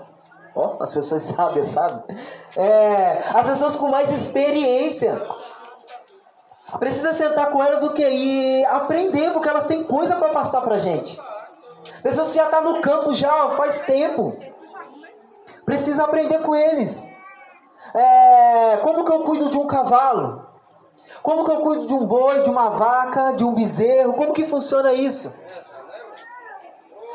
Ó, 0.54 0.76
oh, 0.78 0.80
as 0.80 0.92
pessoas 0.92 1.22
sábias, 1.22 1.66
sabe? 1.66 2.16
É, 2.56 3.24
as 3.34 3.44
pessoas 3.44 3.74
com 3.74 3.88
mais 3.88 4.08
experiência. 4.08 5.20
Precisa 6.78 7.12
sentar 7.12 7.50
com 7.50 7.60
elas 7.60 7.82
o 7.82 7.90
quê? 7.90 8.08
E 8.08 8.64
aprender, 8.66 9.32
porque 9.32 9.48
elas 9.48 9.66
têm 9.66 9.82
coisa 9.82 10.14
para 10.14 10.28
passar 10.28 10.60
pra 10.60 10.78
gente. 10.78 11.18
Pessoas 12.02 12.28
que 12.28 12.36
já 12.36 12.44
estão 12.44 12.62
tá 12.62 12.68
no 12.70 12.80
campo 12.80 13.14
já 13.14 13.50
faz 13.50 13.80
tempo. 13.82 14.36
Precisa 15.64 16.04
aprender 16.04 16.40
com 16.40 16.54
eles. 16.54 17.06
É, 17.94 18.78
como 18.82 19.04
que 19.04 19.12
eu 19.12 19.20
cuido 19.20 19.50
de 19.50 19.56
um 19.56 19.66
cavalo? 19.66 20.42
Como 21.22 21.44
que 21.44 21.50
eu 21.50 21.60
cuido 21.60 21.86
de 21.86 21.92
um 21.92 22.06
boi, 22.06 22.42
de 22.42 22.48
uma 22.48 22.70
vaca, 22.70 23.32
de 23.32 23.44
um 23.44 23.54
bezerro? 23.54 24.14
Como 24.14 24.32
que 24.32 24.46
funciona 24.46 24.92
isso? 24.92 25.34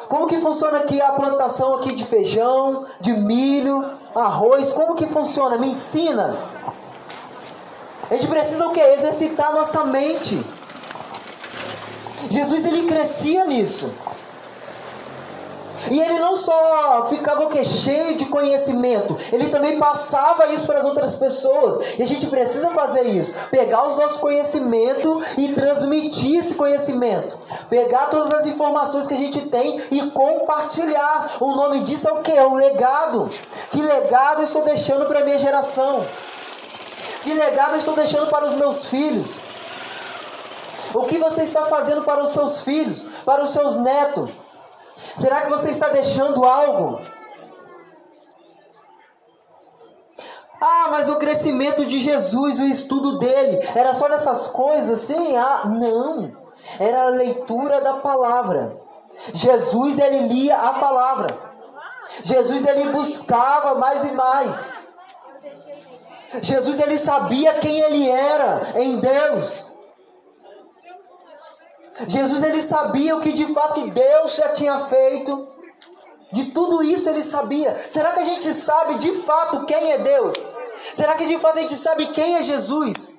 Como 0.07 0.27
que 0.27 0.39
funciona 0.39 0.79
aqui 0.79 1.01
a 1.01 1.11
plantação 1.13 1.75
aqui 1.75 1.95
de 1.95 2.05
feijão, 2.05 2.85
de 3.01 3.13
milho, 3.13 3.83
arroz? 4.13 4.71
Como 4.73 4.95
que 4.95 5.07
funciona? 5.07 5.57
Me 5.57 5.71
ensina. 5.71 6.37
A 8.09 8.13
gente 8.13 8.27
precisa 8.27 8.67
o 8.67 8.71
que? 8.71 8.79
Exercitar 8.79 9.51
nossa 9.51 9.83
mente. 9.85 10.45
Jesus 12.29 12.65
ele 12.65 12.87
crescia 12.87 13.45
nisso. 13.45 13.91
E 15.89 15.99
ele 15.99 16.19
não 16.19 16.35
só 16.35 17.07
ficava 17.09 17.45
o 17.45 17.49
que? 17.49 17.63
Cheio 17.63 18.15
de 18.15 18.25
conhecimento, 18.25 19.17
ele 19.31 19.49
também 19.49 19.77
passava 19.77 20.47
isso 20.47 20.65
para 20.65 20.79
as 20.79 20.85
outras 20.85 21.17
pessoas. 21.17 21.79
E 21.97 22.03
a 22.03 22.07
gente 22.07 22.27
precisa 22.27 22.71
fazer 22.71 23.03
isso: 23.03 23.33
pegar 23.49 23.85
os 23.87 23.97
nossos 23.97 24.19
conhecimentos 24.19 25.23
e 25.37 25.53
transmitir 25.53 26.39
esse 26.39 26.55
conhecimento. 26.55 27.37
Pegar 27.69 28.09
todas 28.09 28.31
as 28.31 28.45
informações 28.47 29.07
que 29.07 29.13
a 29.13 29.17
gente 29.17 29.41
tem 29.41 29.81
e 29.91 30.01
compartilhar. 30.11 31.37
O 31.39 31.55
nome 31.55 31.81
disso 31.81 32.07
é 32.07 32.11
o 32.11 32.21
que? 32.21 32.31
É 32.31 32.45
um 32.45 32.55
legado. 32.55 33.29
Que 33.71 33.81
legado 33.81 34.41
eu 34.41 34.45
estou 34.45 34.63
deixando 34.63 35.05
para 35.05 35.19
a 35.19 35.23
minha 35.23 35.39
geração? 35.39 36.05
Que 37.23 37.33
legado 37.33 37.73
eu 37.73 37.79
estou 37.79 37.95
deixando 37.95 38.27
para 38.27 38.45
os 38.45 38.53
meus 38.53 38.85
filhos? 38.85 39.27
O 40.93 41.03
que 41.03 41.17
você 41.17 41.43
está 41.43 41.65
fazendo 41.65 42.03
para 42.03 42.23
os 42.23 42.31
seus 42.31 42.61
filhos, 42.61 43.03
para 43.25 43.43
os 43.43 43.51
seus 43.51 43.77
netos? 43.79 44.29
Será 45.17 45.41
que 45.41 45.49
você 45.49 45.71
está 45.71 45.89
deixando 45.89 46.43
algo? 46.43 47.01
Ah, 50.59 50.87
mas 50.89 51.09
o 51.09 51.17
crescimento 51.17 51.85
de 51.85 51.99
Jesus, 51.99 52.59
o 52.59 52.65
estudo 52.65 53.19
dele, 53.19 53.59
era 53.75 53.93
só 53.93 54.07
nessas 54.09 54.51
coisas 54.51 55.03
assim? 55.03 55.35
Ah, 55.37 55.63
não. 55.65 56.31
Era 56.79 57.03
a 57.03 57.09
leitura 57.09 57.81
da 57.81 57.95
palavra. 57.95 58.75
Jesus, 59.33 59.99
ele 59.99 60.27
lia 60.27 60.57
a 60.57 60.73
palavra. 60.73 61.27
Jesus, 62.23 62.65
ele 62.65 62.89
buscava 62.89 63.75
mais 63.75 64.05
e 64.05 64.11
mais. 64.13 64.71
Jesus, 66.41 66.79
ele 66.79 66.97
sabia 66.97 67.53
quem 67.55 67.79
ele 67.79 68.09
era 68.09 68.71
em 68.75 68.99
Deus. 68.99 69.64
Jesus 72.07 72.43
ele 72.43 72.61
sabia 72.61 73.15
o 73.15 73.21
que 73.21 73.31
de 73.31 73.53
fato 73.53 73.87
Deus 73.87 74.35
já 74.35 74.49
tinha 74.49 74.85
feito. 74.85 75.47
De 76.31 76.51
tudo 76.51 76.83
isso 76.83 77.09
ele 77.09 77.23
sabia. 77.23 77.73
Será 77.89 78.11
que 78.11 78.19
a 78.19 78.25
gente 78.25 78.53
sabe 78.53 78.95
de 78.95 79.13
fato 79.21 79.65
quem 79.65 79.91
é 79.93 79.97
Deus? 79.99 80.33
Será 80.93 81.15
que 81.15 81.25
de 81.25 81.39
fato 81.39 81.57
a 81.57 81.61
gente 81.61 81.77
sabe 81.77 82.07
quem 82.07 82.35
é 82.35 82.43
Jesus? 82.43 83.11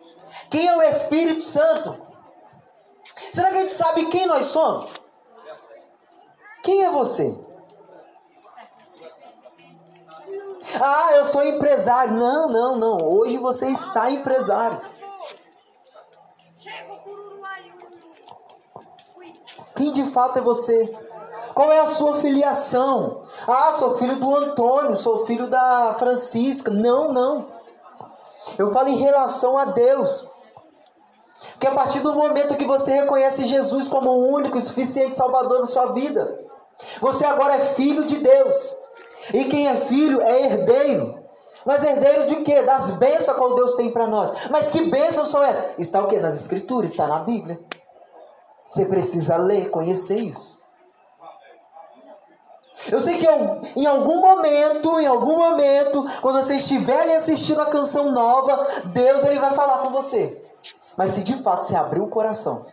Quem 0.51 0.69
é 0.69 0.77
o 0.77 0.83
Espírito 0.83 1.45
Santo? 1.45 1.97
Será 3.33 3.51
que 3.51 3.59
a 3.59 3.61
gente 3.63 3.73
sabe 3.73 4.07
quem 4.07 4.27
nós 4.27 4.47
somos? 4.47 4.91
Quem 6.63 6.85
é 6.85 6.91
você? 6.91 7.35
Ah, 10.81 11.13
eu 11.15 11.25
sou 11.25 11.43
empresário. 11.43 12.13
Não, 12.13 12.49
não, 12.51 12.77
não. 12.77 12.97
Hoje 13.09 13.39
você 13.39 13.69
está 13.69 14.11
empresário. 14.11 14.81
Quem 19.77 19.93
de 19.93 20.05
fato 20.11 20.39
é 20.39 20.43
você? 20.43 20.93
Qual 21.55 21.71
é 21.71 21.81
a 21.81 21.87
sua 21.87 22.17
filiação? 22.17 23.23
Ah, 23.47 23.73
sou 23.73 23.97
filho 23.97 24.17
do 24.17 24.37
Antônio, 24.37 24.97
sou 24.97 25.25
filho 25.27 25.47
da 25.47 25.95
Francisca. 25.99 26.71
Não, 26.71 27.13
não. 27.13 27.47
Eu 28.59 28.71
falo 28.71 28.89
em 28.89 28.97
relação 28.97 29.57
a 29.57 29.67
Deus. 29.67 30.29
Que 31.61 31.67
a 31.67 31.71
partir 31.71 32.01
do 32.01 32.15
momento 32.15 32.57
que 32.57 32.65
você 32.65 32.93
reconhece 33.01 33.47
Jesus 33.47 33.89
como 33.89 34.11
o 34.11 34.35
único 34.35 34.59
e 34.59 34.63
suficiente 34.63 35.17
Salvador 35.17 35.61
da 35.61 35.67
sua 35.67 35.87
vida, 35.87 36.39
você 37.01 37.25
agora 37.25 37.57
é 37.57 37.75
filho 37.75 38.05
de 38.05 38.17
Deus. 38.17 38.75
E 39.33 39.45
quem 39.45 39.69
é 39.69 39.77
filho 39.77 40.21
é 40.21 40.43
herdeiro. 40.43 41.15
Mas 41.65 41.85
herdeiro 41.85 42.27
de 42.27 42.37
quê? 42.37 42.63
Das 42.63 42.93
bênçãos 42.93 43.37
que 43.37 43.55
Deus 43.55 43.75
tem 43.75 43.91
para 43.91 44.07
nós. 44.07 44.31
Mas 44.51 44.71
que 44.71 44.89
bênçãos 44.91 45.31
são 45.31 45.43
essas? 45.43 45.79
Está 45.79 46.01
o 46.03 46.07
quê? 46.07 46.21
Nas 46.21 46.37
Escrituras, 46.37 46.91
está 46.91 47.07
na 47.07 47.21
Bíblia. 47.21 47.59
Você 48.77 48.85
precisa 48.85 49.39
ler, 49.39 49.71
conhecer 49.71 50.19
isso. 50.19 50.61
Eu 52.91 53.01
sei 53.01 53.17
que 53.17 53.27
em 53.75 53.87
algum 53.87 54.21
momento, 54.21 55.01
em 55.01 55.07
algum 55.07 55.39
momento, 55.39 56.07
quando 56.21 56.43
você 56.43 56.57
estiver 56.57 57.17
assistindo 57.17 57.63
a 57.63 57.71
canção 57.71 58.13
nova, 58.13 58.67
Deus 58.85 59.25
ele 59.25 59.39
vai 59.39 59.55
falar 59.55 59.79
com 59.79 59.89
você. 59.89 60.39
Mas 60.95 61.13
se 61.13 61.23
de 61.25 61.43
fato 61.43 61.65
você 61.65 61.75
abrir 61.75 62.03
o 62.03 62.09
coração. 62.09 62.67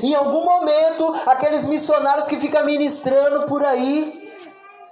Em 0.00 0.14
algum 0.14 0.44
momento, 0.44 1.12
aqueles 1.26 1.66
missionários 1.66 2.28
que 2.28 2.38
ficam 2.38 2.64
ministrando 2.64 3.46
por 3.46 3.64
aí, 3.64 4.32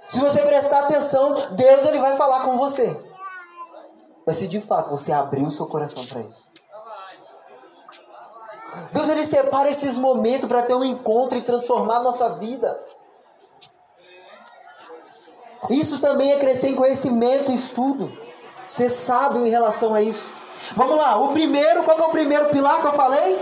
se 0.09 0.19
você 0.19 0.41
prestar 0.41 0.79
atenção, 0.79 1.33
Deus 1.51 1.85
ele 1.85 1.99
vai 1.99 2.17
falar 2.17 2.43
com 2.43 2.57
você. 2.57 2.93
Mas 4.27 4.35
se 4.35 4.49
de 4.49 4.59
fato 4.59 4.89
você 4.89 5.13
abrir 5.13 5.43
o 5.43 5.51
seu 5.51 5.65
coração 5.65 6.05
para 6.05 6.19
isso. 6.19 6.54
Deus 8.91 9.09
ele 9.09 9.25
separa 9.25 9.69
esses 9.69 9.97
momentos 9.97 10.47
para 10.47 10.63
ter 10.63 10.73
um 10.73 10.83
encontro 10.83 11.37
e 11.37 11.41
transformar 11.41 11.97
a 11.97 12.03
nossa 12.03 12.29
vida. 12.29 12.79
Isso 15.69 15.99
também 15.99 16.31
é 16.31 16.39
crescer 16.39 16.69
em 16.69 16.75
conhecimento 16.75 17.51
e 17.51 17.55
estudo. 17.55 18.11
Ser 18.69 18.89
sábio 18.89 19.45
em 19.45 19.49
relação 19.49 19.93
a 19.93 20.01
isso. 20.01 20.29
Vamos 20.75 20.97
lá, 20.97 21.17
o 21.17 21.29
primeiro, 21.29 21.83
qual 21.83 21.97
é 21.97 22.03
o 22.03 22.09
primeiro 22.09 22.49
pilar 22.49 22.81
que 22.81 22.87
eu 22.87 22.93
falei? 22.93 23.39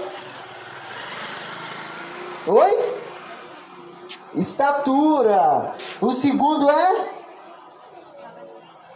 Oi? 2.48 2.93
Estatura. 4.36 5.74
O 6.02 6.12
segundo 6.12 6.69
é 6.69 7.10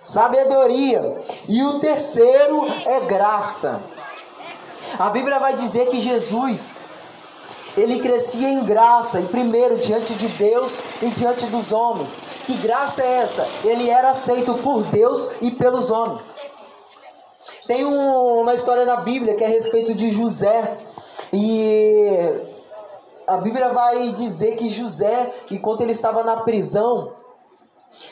sabedoria. 0.02 1.22
E 1.48 1.64
o 1.64 1.80
terceiro 1.80 2.66
é 2.86 3.00
graça. 3.02 3.82
A 5.00 5.10
Bíblia 5.10 5.38
vai 5.38 5.56
dizer 5.56 5.90
que 5.90 6.00
Jesus, 6.00 6.76
ele 7.78 8.00
crescia 8.00 8.50
em 8.50 8.64
graça, 8.64 9.20
e 9.20 9.26
primeiro 9.26 9.78
diante 9.78 10.16
de 10.16 10.28
Deus 10.30 10.72
e 11.04 11.08
diante 11.10 11.46
dos 11.48 11.72
homens. 11.72 12.18
Que 12.48 12.54
graça 12.56 13.04
é 13.04 13.18
essa? 13.18 13.48
Ele 13.64 13.90
era 13.92 14.10
aceito 14.10 14.56
por 14.56 14.82
Deus 14.86 15.30
e 15.40 15.52
pelos 15.52 15.92
homens. 15.92 16.24
Tem 17.68 17.86
um, 17.86 18.42
uma 18.42 18.56
história 18.56 18.86
na 18.86 18.96
Bíblia 18.96 19.36
que 19.36 19.44
é 19.44 19.48
a 19.48 19.50
respeito 19.50 19.94
de 19.94 20.10
José. 20.12 20.78
E 21.32 22.42
a 23.28 23.38
Bíblia 23.38 23.70
vai 23.70 24.14
dizer 24.14 24.58
que 24.58 24.70
José, 24.70 25.32
enquanto 25.52 25.82
ele 25.82 25.92
estava 25.92 26.24
na 26.24 26.38
prisão, 26.38 27.12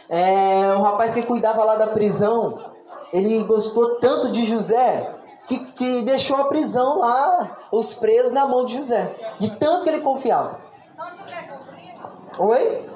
é, 0.07 0.75
o 0.77 0.83
rapaz 0.83 1.15
que 1.15 1.23
cuidava 1.23 1.63
lá 1.63 1.75
da 1.75 1.87
prisão, 1.87 2.59
ele 3.11 3.43
gostou 3.45 3.95
tanto 3.95 4.31
de 4.31 4.45
José 4.45 5.14
que, 5.47 5.59
que 5.59 6.01
deixou 6.03 6.37
a 6.37 6.45
prisão 6.45 6.99
lá, 6.99 7.57
os 7.71 7.93
presos 7.93 8.33
na 8.33 8.45
mão 8.45 8.65
de 8.65 8.77
José. 8.77 9.15
De 9.39 9.51
tanto 9.51 9.83
que 9.83 9.89
ele 9.89 10.01
confiava. 10.01 10.59
Oi? 12.37 12.89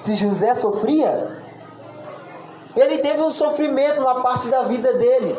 Se 0.00 0.14
José 0.14 0.54
sofria, 0.54 1.42
ele 2.76 2.98
teve 2.98 3.22
um 3.22 3.30
sofrimento 3.30 4.00
na 4.00 4.16
parte 4.16 4.48
da 4.48 4.62
vida 4.62 4.92
dele. 4.94 5.36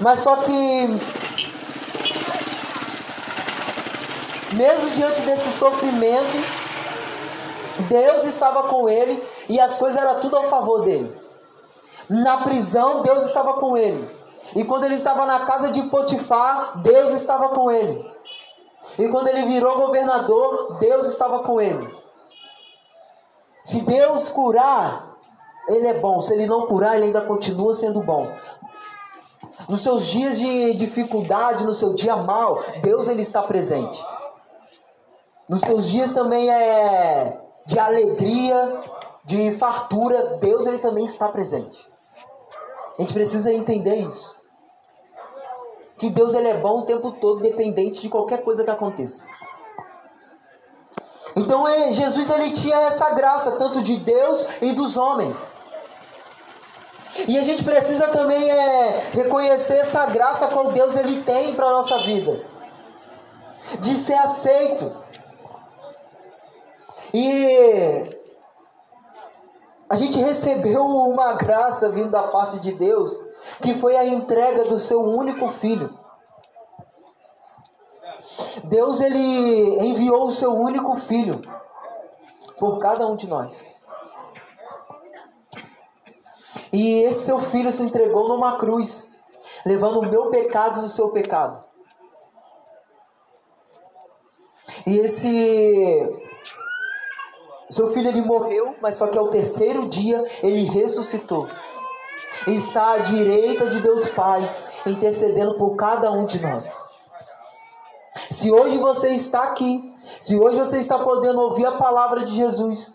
Mas 0.00 0.20
só 0.20 0.36
que 0.36 0.88
mesmo 4.56 4.90
diante 4.90 5.20
desse 5.22 5.52
sofrimento, 5.58 6.60
Deus 7.88 8.24
estava 8.24 8.64
com 8.64 8.88
ele 8.88 9.22
e 9.48 9.60
as 9.60 9.76
coisas 9.76 10.00
eram 10.00 10.20
tudo 10.20 10.36
ao 10.36 10.44
favor 10.48 10.82
dele. 10.82 11.14
Na 12.08 12.38
prisão, 12.38 13.02
Deus 13.02 13.26
estava 13.26 13.54
com 13.54 13.76
ele. 13.76 14.19
E 14.54 14.64
quando 14.64 14.84
ele 14.84 14.96
estava 14.96 15.24
na 15.26 15.40
casa 15.46 15.70
de 15.70 15.82
Potifar, 15.84 16.78
Deus 16.78 17.14
estava 17.14 17.50
com 17.50 17.70
ele. 17.70 18.04
E 18.98 19.08
quando 19.08 19.28
ele 19.28 19.46
virou 19.46 19.78
governador, 19.78 20.78
Deus 20.80 21.06
estava 21.06 21.40
com 21.40 21.60
ele. 21.60 21.88
Se 23.64 23.82
Deus 23.82 24.28
curar, 24.30 25.06
ele 25.68 25.86
é 25.86 25.94
bom. 25.94 26.20
Se 26.20 26.32
ele 26.32 26.46
não 26.46 26.66
curar, 26.66 26.96
ele 26.96 27.06
ainda 27.06 27.20
continua 27.20 27.74
sendo 27.74 28.02
bom. 28.02 28.28
Nos 29.68 29.82
seus 29.82 30.06
dias 30.06 30.36
de 30.36 30.74
dificuldade, 30.74 31.64
no 31.64 31.74
seu 31.74 31.94
dia 31.94 32.16
mal, 32.16 32.60
Deus 32.82 33.08
ele 33.08 33.22
está 33.22 33.42
presente. 33.42 34.04
Nos 35.48 35.60
seus 35.60 35.88
dias 35.88 36.12
também 36.12 36.50
é 36.50 37.40
de 37.66 37.78
alegria, 37.78 38.80
de 39.24 39.52
fartura, 39.52 40.38
Deus 40.38 40.66
ele 40.66 40.78
também 40.78 41.04
está 41.04 41.28
presente. 41.28 41.86
A 42.98 43.02
gente 43.02 43.12
precisa 43.12 43.52
entender 43.52 43.96
isso 43.96 44.39
que 46.00 46.08
Deus 46.08 46.34
ele 46.34 46.48
é 46.48 46.54
bom 46.54 46.80
o 46.80 46.86
tempo 46.86 47.12
todo, 47.12 47.42
dependente 47.42 48.00
de 48.00 48.08
qualquer 48.08 48.42
coisa 48.42 48.64
que 48.64 48.70
aconteça. 48.70 49.26
Então 51.36 51.66
Jesus 51.92 52.30
ele 52.30 52.50
tinha 52.52 52.76
essa 52.80 53.10
graça 53.10 53.52
tanto 53.52 53.82
de 53.82 53.96
Deus 53.98 54.46
e 54.62 54.72
dos 54.72 54.96
homens. 54.96 55.52
E 57.28 57.38
a 57.38 57.42
gente 57.42 57.62
precisa 57.62 58.08
também 58.08 58.50
é, 58.50 59.10
reconhecer 59.12 59.78
essa 59.78 60.06
graça 60.06 60.48
que 60.48 60.72
Deus 60.72 60.96
ele 60.96 61.22
tem 61.22 61.54
para 61.54 61.66
a 61.66 61.72
nossa 61.72 61.98
vida. 61.98 62.42
De 63.80 63.94
ser 63.96 64.14
aceito. 64.14 64.90
E 67.12 68.10
a 69.88 69.96
gente 69.96 70.18
recebeu 70.18 70.86
uma 70.86 71.34
graça 71.34 71.90
vindo 71.90 72.10
da 72.10 72.22
parte 72.22 72.58
de 72.60 72.72
Deus, 72.72 73.12
que 73.62 73.74
foi 73.74 73.96
a 73.96 74.06
entrega 74.06 74.64
do 74.64 74.78
seu 74.78 75.00
único 75.00 75.48
filho. 75.48 75.92
Deus 78.64 79.00
ele 79.00 79.86
enviou 79.86 80.26
o 80.26 80.32
seu 80.32 80.52
único 80.54 80.96
filho 80.96 81.40
por 82.58 82.78
cada 82.78 83.06
um 83.06 83.16
de 83.16 83.26
nós. 83.26 83.66
E 86.72 87.02
esse 87.02 87.24
seu 87.24 87.40
filho 87.40 87.72
se 87.72 87.82
entregou 87.82 88.28
numa 88.28 88.56
cruz, 88.58 89.10
levando 89.64 90.00
o 90.00 90.06
meu 90.06 90.30
pecado 90.30 90.82
e 90.82 90.84
o 90.84 90.90
seu 90.90 91.10
pecado. 91.10 91.62
E 94.86 94.98
esse 94.98 96.08
seu 97.70 97.92
filho 97.92 98.08
ele 98.08 98.22
morreu, 98.22 98.74
mas 98.80 98.96
só 98.96 99.06
que 99.06 99.18
ao 99.18 99.28
terceiro 99.28 99.88
dia 99.88 100.24
ele 100.42 100.64
ressuscitou. 100.64 101.48
Está 102.46 102.92
à 102.92 102.98
direita 102.98 103.66
de 103.68 103.80
Deus 103.80 104.08
Pai, 104.08 104.48
intercedendo 104.86 105.54
por 105.54 105.76
cada 105.76 106.10
um 106.10 106.24
de 106.24 106.40
nós. 106.40 106.76
Se 108.30 108.50
hoje 108.50 108.78
você 108.78 109.10
está 109.10 109.42
aqui, 109.44 109.94
se 110.20 110.38
hoje 110.38 110.58
você 110.58 110.80
está 110.80 110.98
podendo 110.98 111.40
ouvir 111.40 111.66
a 111.66 111.72
palavra 111.72 112.24
de 112.24 112.34
Jesus, 112.34 112.94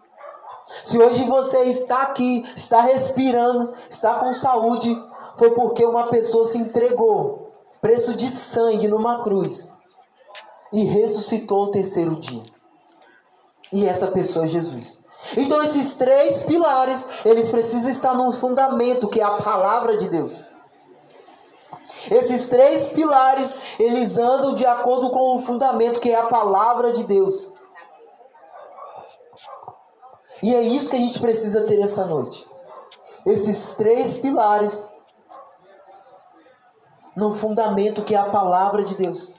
se 0.83 0.97
hoje 0.97 1.23
você 1.25 1.63
está 1.63 2.01
aqui, 2.01 2.45
está 2.55 2.81
respirando, 2.81 3.73
está 3.89 4.15
com 4.15 4.33
saúde, 4.33 4.97
foi 5.37 5.51
porque 5.51 5.85
uma 5.85 6.07
pessoa 6.07 6.45
se 6.45 6.57
entregou, 6.57 7.51
preço 7.81 8.15
de 8.15 8.29
sangue 8.29 8.87
numa 8.87 9.21
cruz, 9.23 9.71
e 10.73 10.83
ressuscitou 10.83 11.65
o 11.65 11.71
terceiro 11.71 12.15
dia. 12.15 12.43
E 13.71 13.85
essa 13.85 14.07
pessoa 14.07 14.45
é 14.45 14.47
Jesus. 14.47 15.04
Então 15.37 15.61
esses 15.61 15.95
três 15.95 16.43
pilares, 16.43 17.07
eles 17.25 17.49
precisam 17.49 17.91
estar 17.91 18.13
no 18.13 18.31
fundamento, 18.33 19.07
que 19.07 19.19
é 19.19 19.23
a 19.23 19.31
palavra 19.31 19.97
de 19.97 20.09
Deus. 20.09 20.45
Esses 22.09 22.49
três 22.49 22.89
pilares, 22.89 23.59
eles 23.79 24.17
andam 24.17 24.55
de 24.55 24.65
acordo 24.65 25.09
com 25.09 25.35
o 25.35 25.39
fundamento, 25.39 25.99
que 25.99 26.11
é 26.11 26.15
a 26.15 26.27
palavra 26.27 26.93
de 26.93 27.03
Deus. 27.03 27.51
E 30.43 30.53
é 30.53 30.61
isso 30.61 30.89
que 30.89 30.95
a 30.95 30.99
gente 30.99 31.19
precisa 31.19 31.65
ter 31.65 31.79
essa 31.79 32.05
noite. 32.05 32.45
Esses 33.25 33.75
três 33.75 34.17
pilares 34.17 34.87
no 37.15 37.33
fundamento 37.33 38.03
que 38.03 38.13
é 38.13 38.17
a 38.17 38.25
palavra 38.25 38.83
de 38.83 38.95
Deus. 38.95 39.31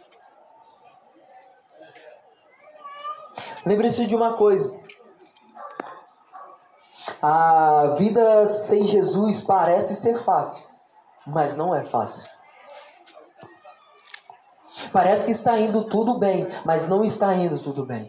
Lembre-se 3.64 4.06
de 4.06 4.16
uma 4.16 4.32
coisa. 4.32 4.85
A 7.28 7.96
vida 7.98 8.46
sem 8.46 8.86
Jesus 8.86 9.42
parece 9.42 9.96
ser 9.96 10.16
fácil, 10.22 10.64
mas 11.26 11.56
não 11.56 11.74
é 11.74 11.82
fácil. 11.82 12.30
Parece 14.92 15.26
que 15.26 15.32
está 15.32 15.58
indo 15.58 15.82
tudo 15.86 16.18
bem, 16.18 16.46
mas 16.64 16.86
não 16.86 17.04
está 17.04 17.34
indo 17.34 17.58
tudo 17.58 17.84
bem. 17.84 18.08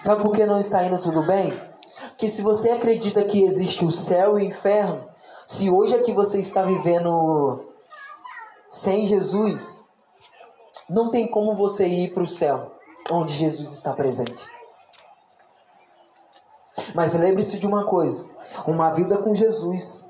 Sabe 0.00 0.22
por 0.22 0.34
que 0.34 0.46
não 0.46 0.58
está 0.58 0.84
indo 0.84 0.98
tudo 1.02 1.22
bem? 1.24 1.52
Porque 2.08 2.30
se 2.30 2.40
você 2.40 2.70
acredita 2.70 3.22
que 3.24 3.42
existe 3.42 3.84
o 3.84 3.92
céu 3.92 4.38
e 4.38 4.44
o 4.44 4.46
inferno, 4.46 5.06
se 5.46 5.68
hoje 5.68 5.94
é 5.94 6.02
que 6.02 6.14
você 6.14 6.40
está 6.40 6.62
vivendo 6.62 7.62
sem 8.70 9.06
Jesus, 9.06 9.76
não 10.88 11.10
tem 11.10 11.28
como 11.28 11.54
você 11.56 11.86
ir 11.86 12.14
para 12.14 12.22
o 12.22 12.26
céu 12.26 12.72
onde 13.10 13.34
Jesus 13.34 13.70
está 13.70 13.92
presente. 13.92 14.61
Mas 16.94 17.14
lembre-se 17.14 17.58
de 17.58 17.66
uma 17.66 17.84
coisa: 17.84 18.28
uma 18.66 18.90
vida 18.90 19.18
com 19.18 19.34
Jesus, 19.34 20.04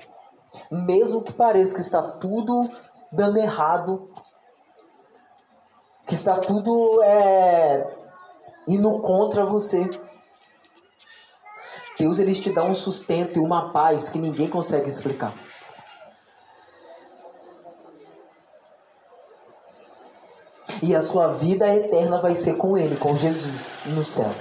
mesmo 0.71 1.21
que 1.21 1.33
pareça 1.33 1.75
que 1.75 1.81
está 1.81 2.01
tudo 2.01 2.67
dando 3.11 3.37
errado, 3.37 4.07
que 6.07 6.15
está 6.15 6.37
tudo 6.37 7.01
é, 7.03 7.85
indo 8.67 8.99
contra 9.01 9.45
você, 9.45 9.89
Deus 11.97 12.19
ele 12.19 12.33
te 12.33 12.51
dá 12.51 12.63
um 12.63 12.75
sustento 12.75 13.37
e 13.37 13.41
uma 13.41 13.71
paz 13.71 14.09
que 14.09 14.17
ninguém 14.17 14.49
consegue 14.49 14.89
explicar. 14.89 15.33
E 20.81 20.93
a 20.93 21.01
sua 21.01 21.27
vida 21.27 21.73
eterna 21.73 22.19
vai 22.19 22.35
ser 22.35 22.57
com 22.57 22.77
Ele, 22.77 22.97
com 22.97 23.15
Jesus, 23.15 23.71
no 23.85 24.03
céu. 24.03 24.33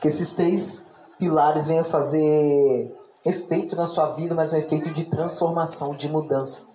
Que 0.00 0.08
esses 0.08 0.34
três 0.34 0.86
pilares 1.18 1.68
venham 1.68 1.84
fazer 1.84 2.96
efeito 3.24 3.76
na 3.76 3.86
sua 3.86 4.12
vida, 4.14 4.34
mas 4.34 4.52
um 4.52 4.56
efeito 4.56 4.90
de 4.90 5.04
transformação, 5.04 5.94
de 5.94 6.08
mudança 6.08 6.66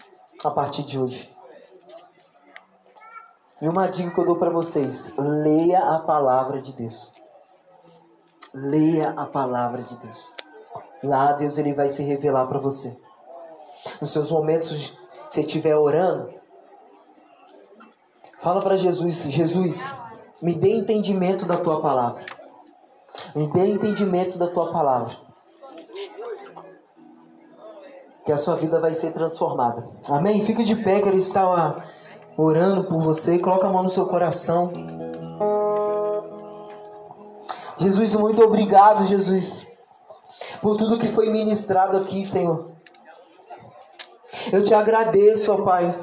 a 0.43 0.51
partir 0.51 0.83
de 0.83 0.99
hoje. 0.99 1.33
E 3.61 3.67
uma 3.67 3.87
dica 3.87 4.11
que 4.11 4.17
eu 4.19 4.25
dou 4.25 4.35
para 4.35 4.49
vocês: 4.49 5.13
leia 5.17 5.79
a 5.79 5.99
palavra 5.99 6.61
de 6.61 6.73
Deus. 6.73 7.11
Leia 8.53 9.11
a 9.11 9.25
palavra 9.25 9.81
de 9.81 9.95
Deus. 9.97 10.31
Lá 11.03 11.33
Deus 11.33 11.57
ele 11.57 11.73
vai 11.73 11.89
se 11.89 12.03
revelar 12.03 12.47
para 12.47 12.59
você. 12.59 12.95
Nos 14.01 14.11
seus 14.11 14.31
momentos 14.31 14.97
você 15.29 15.41
estiver 15.41 15.75
orando, 15.75 16.31
fala 18.39 18.61
para 18.61 18.77
Jesus: 18.77 19.23
Jesus, 19.23 19.93
me 20.41 20.53
dê 20.53 20.77
entendimento 20.77 21.45
da 21.45 21.57
tua 21.57 21.81
palavra. 21.81 22.34
Me 23.35 23.47
dê 23.47 23.67
entendimento 23.67 24.37
da 24.37 24.47
tua 24.47 24.71
palavra. 24.71 25.13
Que 28.25 28.31
a 28.31 28.37
sua 28.37 28.55
vida 28.55 28.79
vai 28.79 28.93
ser 28.93 29.11
transformada. 29.11 29.87
Amém? 30.09 30.45
Fica 30.45 30.63
de 30.63 30.75
pé, 30.75 31.01
que 31.01 31.09
ele 31.09 31.17
está 31.17 31.75
orando 32.37 32.85
por 32.85 33.01
você. 33.01 33.37
Coloca 33.37 33.67
a 33.67 33.69
mão 33.69 33.83
no 33.83 33.89
seu 33.89 34.05
coração. 34.05 34.71
Jesus, 37.77 38.15
muito 38.15 38.41
obrigado, 38.41 39.05
Jesus, 39.05 39.67
por 40.61 40.77
tudo 40.77 40.97
que 40.97 41.09
foi 41.09 41.29
ministrado 41.29 41.97
aqui, 41.97 42.25
Senhor. 42.25 42.71
Eu 44.51 44.63
te 44.63 44.73
agradeço, 44.73 45.51
ó 45.51 45.57
Pai, 45.63 45.93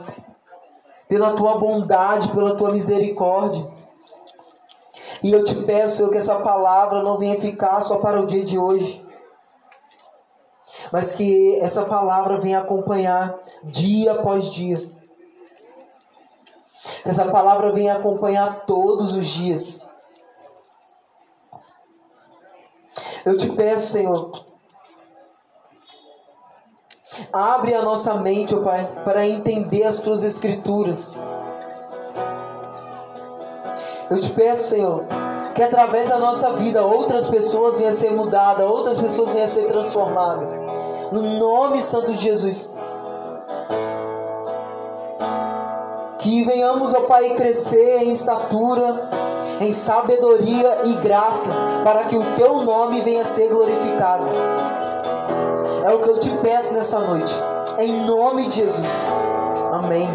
pela 1.09 1.33
tua 1.35 1.59
bondade, 1.59 2.29
pela 2.29 2.57
tua 2.57 2.73
misericórdia. 2.73 3.82
E 5.23 5.33
eu 5.33 5.45
te 5.45 5.55
peço, 5.55 5.97
Senhor, 5.97 6.11
que 6.11 6.19
essa 6.19 6.37
palavra 6.37 7.03
não 7.03 7.19
venha 7.19 7.41
ficar 7.41 7.81
só 7.83 7.99
para 7.99 8.21
o 8.21 8.27
dia 8.27 8.45
de 8.45 8.59
hoje, 8.59 9.05
mas 10.91 11.15
que 11.15 11.59
essa 11.61 11.85
palavra 11.85 12.39
venha 12.39 12.59
acompanhar 12.59 13.35
dia 13.65 14.13
após 14.13 14.47
dia. 14.47 14.79
Que 17.03 17.09
essa 17.09 17.27
palavra 17.27 17.73
venha 17.73 17.95
acompanhar 17.95 18.65
todos 18.67 19.15
os 19.15 19.27
dias. 19.27 19.83
Eu 23.25 23.39
te 23.39 23.49
peço, 23.51 23.93
Senhor, 23.93 24.43
Abre 27.33 27.75
a 27.75 27.83
nossa 27.83 28.15
mente, 28.15 28.55
ó 28.55 28.61
Pai, 28.61 28.87
para 29.05 29.27
entender 29.27 29.85
as 29.85 29.99
tuas 29.99 30.23
escrituras. 30.23 31.11
Eu 34.13 34.21
te 34.21 34.29
peço, 34.29 34.69
Senhor, 34.69 35.05
que 35.55 35.63
através 35.63 36.11
da 36.11 36.19
nossa 36.19 36.53
vida 36.53 36.85
outras 36.85 37.31
pessoas 37.31 37.79
venham 37.79 37.91
a 37.91 37.97
ser 37.97 38.13
mudadas, 38.13 38.69
outras 38.69 39.01
pessoas 39.01 39.31
venham 39.31 39.47
a 39.47 39.51
ser 39.51 39.69
transformadas. 39.69 40.51
No 41.11 41.23
nome 41.39 41.81
santo 41.81 42.13
de 42.13 42.23
Jesus. 42.23 42.69
Que 46.19 46.45
venhamos, 46.45 46.93
ó 46.93 47.01
Pai, 47.01 47.31
crescer 47.37 48.03
em 48.03 48.13
estatura, 48.13 49.09
em 49.63 49.73
sabedoria 49.73 50.81
e 50.85 50.93
graça, 50.97 51.51
para 51.83 52.05
que 52.05 52.17
o 52.17 52.37
teu 52.37 52.61
nome 52.61 53.01
venha 53.01 53.23
a 53.23 53.25
ser 53.25 53.49
glorificado. 53.49 54.27
É 55.87 55.91
o 55.91 56.01
que 56.01 56.11
eu 56.11 56.19
te 56.19 56.29
peço 56.43 56.75
nessa 56.75 56.99
noite. 56.99 57.35
Em 57.79 58.05
nome 58.05 58.47
de 58.49 58.57
Jesus. 58.57 58.87
Amém. 59.73 60.07